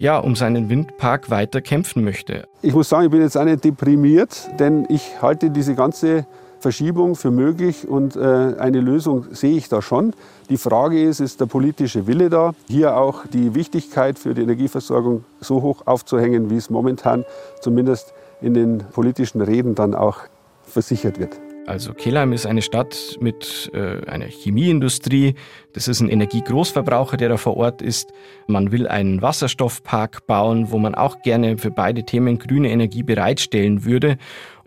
ja, 0.00 0.18
um 0.18 0.34
seinen 0.34 0.70
Windpark 0.70 1.28
weiter 1.28 1.60
kämpfen 1.60 2.02
möchte. 2.02 2.48
Ich 2.62 2.72
muss 2.72 2.88
sagen, 2.88 3.04
ich 3.04 3.10
bin 3.10 3.20
jetzt 3.20 3.36
auch 3.36 3.44
nicht 3.44 3.62
deprimiert, 3.62 4.48
denn 4.58 4.86
ich 4.88 5.20
halte 5.20 5.50
diese 5.50 5.74
ganze 5.74 6.26
Verschiebung 6.58 7.16
für 7.16 7.30
möglich 7.30 7.86
und 7.86 8.16
äh, 8.16 8.54
eine 8.58 8.80
Lösung 8.80 9.26
sehe 9.32 9.56
ich 9.56 9.68
da 9.68 9.82
schon. 9.82 10.14
Die 10.48 10.56
Frage 10.56 11.02
ist, 11.02 11.20
ist 11.20 11.40
der 11.40 11.46
politische 11.46 12.06
Wille 12.06 12.30
da, 12.30 12.54
hier 12.66 12.96
auch 12.96 13.26
die 13.26 13.54
Wichtigkeit 13.54 14.18
für 14.18 14.32
die 14.32 14.42
Energieversorgung 14.42 15.24
so 15.40 15.60
hoch 15.60 15.82
aufzuhängen, 15.86 16.48
wie 16.48 16.56
es 16.56 16.70
momentan 16.70 17.26
zumindest 17.60 18.14
in 18.40 18.54
den 18.54 18.78
politischen 18.92 19.42
Reden 19.42 19.74
dann 19.74 19.94
auch 19.94 20.20
versichert 20.64 21.18
wird. 21.18 21.38
Also 21.66 21.94
Kelheim 21.94 22.32
ist 22.32 22.46
eine 22.46 22.62
Stadt 22.62 23.16
mit 23.20 23.70
äh, 23.74 24.04
einer 24.06 24.26
Chemieindustrie. 24.26 25.34
Das 25.72 25.86
ist 25.88 26.00
ein 26.00 26.08
Energiegroßverbraucher, 26.08 27.16
der 27.16 27.28
da 27.28 27.36
vor 27.36 27.56
Ort 27.56 27.80
ist. 27.80 28.12
Man 28.48 28.72
will 28.72 28.88
einen 28.88 29.22
Wasserstoffpark 29.22 30.26
bauen, 30.26 30.72
wo 30.72 30.78
man 30.78 30.94
auch 30.94 31.22
gerne 31.22 31.58
für 31.58 31.70
beide 31.70 32.04
Themen 32.04 32.38
grüne 32.38 32.70
Energie 32.70 33.02
bereitstellen 33.02 33.84
würde. 33.84 34.18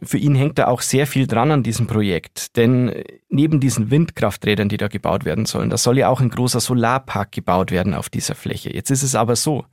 Für 0.02 0.18
ihn 0.18 0.36
hängt 0.36 0.60
da 0.60 0.68
auch 0.68 0.82
sehr 0.82 1.08
viel 1.08 1.28
dran 1.28 1.52
an 1.52 1.64
diesem 1.64 1.88
Projekt. 1.88 2.56
Denn 2.58 2.94
neben 3.30 3.60
diesen 3.60 3.92
Windkrafträdern, 3.92 4.70
die 4.70 4.78
da 4.78 4.88
gebaut 4.88 5.26
werden 5.26 5.46
sollen, 5.46 5.70
da 5.70 5.78
soll 5.78 5.98
ja 5.98 6.10
auch 6.10 6.22
ein 6.22 6.30
großer 6.30 6.60
Solarpark 6.60 7.32
gebaut 7.32 7.72
werden 7.72 7.94
auf 7.94 8.10
dieser 8.10 8.36
Fläche. 8.36 8.74
Jetzt 8.74 8.92
ist 8.92 9.04
es 9.04 9.16
aber 9.16 9.36
so, 9.36 9.66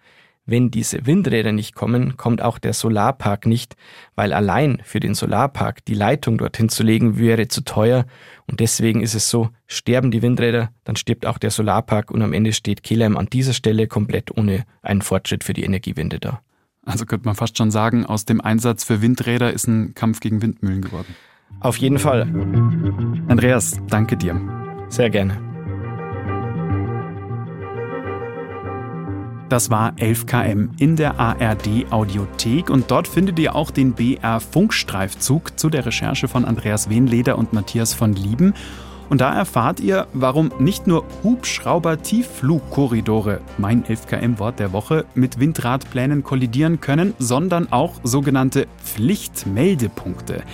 wenn 0.46 0.70
diese 0.70 1.06
Windräder 1.06 1.52
nicht 1.52 1.74
kommen, 1.74 2.16
kommt 2.16 2.42
auch 2.42 2.58
der 2.58 2.72
Solarpark 2.72 3.46
nicht, 3.46 3.76
weil 4.14 4.32
allein 4.32 4.82
für 4.84 5.00
den 5.00 5.14
Solarpark 5.14 5.84
die 5.84 5.94
Leitung 5.94 6.38
dorthin 6.38 6.68
zu 6.68 6.82
legen 6.82 7.18
wäre 7.18 7.48
zu 7.48 7.62
teuer. 7.62 8.04
Und 8.46 8.60
deswegen 8.60 9.00
ist 9.00 9.14
es 9.14 9.30
so, 9.30 9.50
sterben 9.66 10.10
die 10.10 10.22
Windräder, 10.22 10.70
dann 10.84 10.96
stirbt 10.96 11.24
auch 11.26 11.38
der 11.38 11.50
Solarpark 11.50 12.10
und 12.10 12.22
am 12.22 12.32
Ende 12.32 12.52
steht 12.52 12.82
Kelheim 12.82 13.16
an 13.16 13.26
dieser 13.26 13.52
Stelle 13.52 13.86
komplett 13.86 14.36
ohne 14.36 14.64
einen 14.82 15.02
Fortschritt 15.02 15.44
für 15.44 15.52
die 15.52 15.64
Energiewende 15.64 16.18
da. 16.18 16.40
Also 16.84 17.06
könnte 17.06 17.26
man 17.26 17.36
fast 17.36 17.58
schon 17.58 17.70
sagen, 17.70 18.06
aus 18.06 18.24
dem 18.24 18.40
Einsatz 18.40 18.84
für 18.84 19.02
Windräder 19.02 19.52
ist 19.52 19.68
ein 19.68 19.94
Kampf 19.94 20.20
gegen 20.20 20.42
Windmühlen 20.42 20.82
geworden. 20.82 21.14
Auf 21.60 21.76
jeden 21.76 21.98
Fall. 21.98 22.22
Andreas, 23.28 23.80
danke 23.88 24.16
dir. 24.16 24.40
Sehr 24.88 25.10
gerne. 25.10 25.49
Das 29.50 29.68
war 29.68 29.92
11 29.96 30.24
km 30.26 30.70
in 30.78 30.94
der 30.94 31.18
ARD 31.18 31.90
Audiothek 31.90 32.70
und 32.70 32.88
dort 32.88 33.08
findet 33.08 33.36
ihr 33.40 33.56
auch 33.56 33.72
den 33.72 33.94
BR 33.94 34.38
Funkstreifzug 34.38 35.58
zu 35.58 35.70
der 35.70 35.84
Recherche 35.84 36.28
von 36.28 36.44
Andreas 36.44 36.88
Wehnleder 36.88 37.36
und 37.36 37.52
Matthias 37.52 37.92
von 37.92 38.12
Lieben. 38.12 38.54
Und 39.08 39.20
da 39.20 39.34
erfahrt 39.34 39.80
ihr, 39.80 40.06
warum 40.12 40.52
nicht 40.60 40.86
nur 40.86 41.04
Hubschrauber-Tiefflugkorridore, 41.24 43.40
mein 43.58 43.84
11 43.84 44.06
km 44.06 44.38
Wort 44.38 44.60
der 44.60 44.72
Woche, 44.72 45.04
mit 45.16 45.40
Windradplänen 45.40 46.22
kollidieren 46.22 46.80
können, 46.80 47.14
sondern 47.18 47.72
auch 47.72 47.94
sogenannte 48.04 48.68
Pflichtmeldepunkte. 48.84 50.44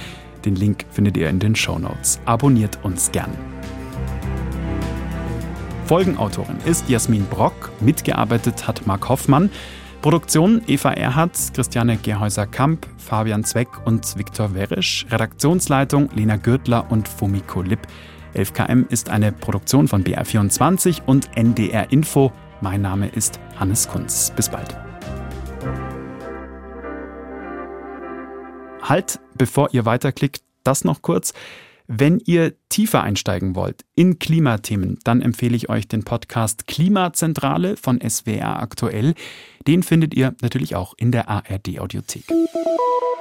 Den 0.46 0.56
Link 0.56 0.86
findet 0.90 1.18
ihr 1.18 1.28
in 1.28 1.38
den 1.38 1.54
Show 1.54 1.78
Notes. 1.78 2.18
Abonniert 2.24 2.78
uns 2.82 3.12
gern. 3.12 3.55
Folgenautorin 5.86 6.58
ist 6.64 6.88
Jasmin 6.88 7.24
Brock, 7.26 7.70
mitgearbeitet 7.78 8.66
hat 8.66 8.84
Marc 8.88 9.08
Hoffmann. 9.08 9.50
Produktion 10.02 10.60
Eva 10.66 10.90
Erhardt, 10.90 11.38
Christiane 11.54 11.96
Gerhäuser-Kamp, 11.96 12.88
Fabian 12.96 13.44
Zweck 13.44 13.68
und 13.84 14.18
Viktor 14.18 14.52
Werisch. 14.56 15.06
Redaktionsleitung 15.10 16.10
Lena 16.12 16.38
Gürtler 16.38 16.90
und 16.90 17.06
Fumiko 17.06 17.62
Lipp. 17.62 17.78
11KM 18.34 18.90
ist 18.90 19.10
eine 19.10 19.30
Produktion 19.30 19.86
von 19.86 20.02
BR24 20.02 21.02
und 21.06 21.36
NDR 21.36 21.92
Info. 21.92 22.32
Mein 22.60 22.82
Name 22.82 23.06
ist 23.06 23.38
Hannes 23.54 23.86
Kunz. 23.86 24.32
Bis 24.34 24.48
bald. 24.48 24.76
Halt, 28.82 29.20
bevor 29.34 29.68
ihr 29.72 29.84
weiterklickt, 29.84 30.42
das 30.64 30.82
noch 30.82 31.00
kurz. 31.00 31.32
Wenn 31.88 32.20
ihr 32.24 32.54
tiefer 32.68 33.02
einsteigen 33.02 33.54
wollt 33.54 33.84
in 33.94 34.18
Klimathemen, 34.18 34.98
dann 35.04 35.22
empfehle 35.22 35.54
ich 35.54 35.68
euch 35.68 35.86
den 35.86 36.02
Podcast 36.02 36.66
Klimazentrale 36.66 37.76
von 37.76 38.00
SWR 38.00 38.60
aktuell. 38.60 39.14
Den 39.68 39.84
findet 39.84 40.12
ihr 40.14 40.34
natürlich 40.42 40.74
auch 40.74 40.94
in 40.96 41.12
der 41.12 41.28
ARD 41.28 41.78
Audiothek. 41.78 42.24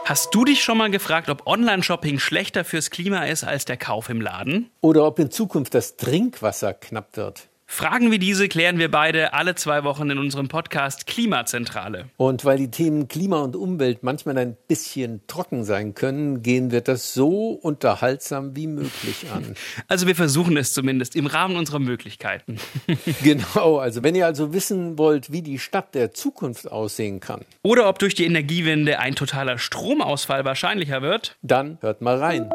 Hast 0.06 0.34
du 0.34 0.46
dich 0.46 0.64
schon 0.64 0.78
mal 0.80 0.90
gefragt, 0.90 1.30
ob 1.30 1.46
Online-Shopping 1.46 2.20
schlechter 2.20 2.64
fürs 2.64 2.90
Klima 2.90 3.26
ist 3.26 3.44
als 3.44 3.66
der 3.66 3.78
Kauf 3.78 4.10
im 4.10 4.22
Laden? 4.22 4.70
Oder 4.82 5.06
ob 5.06 5.20
in 5.20 5.30
Zukunft 5.30 5.76
das 5.76 5.98
Trinkwasser 5.98 6.74
knapp 6.74 7.18
wird? 7.18 7.48
Fragen 7.68 8.12
wie 8.12 8.20
diese 8.20 8.48
klären 8.48 8.78
wir 8.78 8.90
beide 8.90 9.34
alle 9.34 9.56
zwei 9.56 9.84
Wochen 9.84 10.10
in 10.10 10.18
unserem 10.18 10.48
Podcast 10.48 11.08
Klimazentrale. 11.08 12.06
Und 12.16 12.46
weil 12.46 12.58
die 12.58 12.70
Themen 12.70 13.08
Klima 13.08 13.42
und 13.42 13.56
Umwelt 13.56 14.04
manchmal 14.04 14.38
ein 14.38 14.56
bisschen 14.68 15.22
trocken 15.28 15.64
sein 15.64 15.96
können, 15.96 16.44
gehen 16.44 16.72
wir 16.72 16.82
das 16.82 17.14
so 17.14 17.50
unterhaltsam 17.50 18.56
wie 18.56 18.68
möglich 18.68 19.28
an. 19.34 19.56
Also 19.88 20.08
wir 20.08 20.16
versuchen 20.16 20.58
es 20.58 20.74
zumindest 20.74 21.16
im 21.16 21.26
Rahmen 21.26 21.56
unserer 21.56 21.80
Möglichkeiten. 21.80 22.58
genau, 23.24 23.78
also 23.78 24.04
wenn 24.04 24.16
ihr 24.16 24.26
also 24.26 24.54
wissen 24.54 24.98
wollt, 24.98 25.32
wie 25.32 25.42
die 25.42 25.60
Stadt 25.60 25.96
der 25.96 26.12
Zukunft 26.12 26.72
aussehen 26.72 27.20
kann. 27.20 27.42
Oder 27.62 27.90
ob 27.90 28.00
durch 28.00 28.16
die 28.16 28.26
Energiewende 28.26 29.00
ein 29.00 29.16
totaler 29.16 29.58
Stromausfall 29.58 30.46
wahrscheinlicher 30.46 31.02
wird. 31.02 31.36
Dann 31.42 31.78
hört 31.82 32.02
mal 32.02 32.18
rein. 32.18 32.50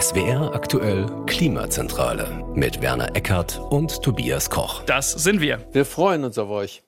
SWR 0.00 0.54
aktuell 0.54 1.06
Klimazentrale 1.26 2.44
mit 2.54 2.80
Werner 2.80 3.14
Eckert 3.14 3.60
und 3.70 4.02
Tobias 4.02 4.48
Koch. 4.48 4.82
Das 4.84 5.12
sind 5.12 5.40
wir. 5.40 5.66
Wir 5.72 5.84
freuen 5.84 6.24
uns 6.24 6.38
auf 6.38 6.48
euch. 6.48 6.82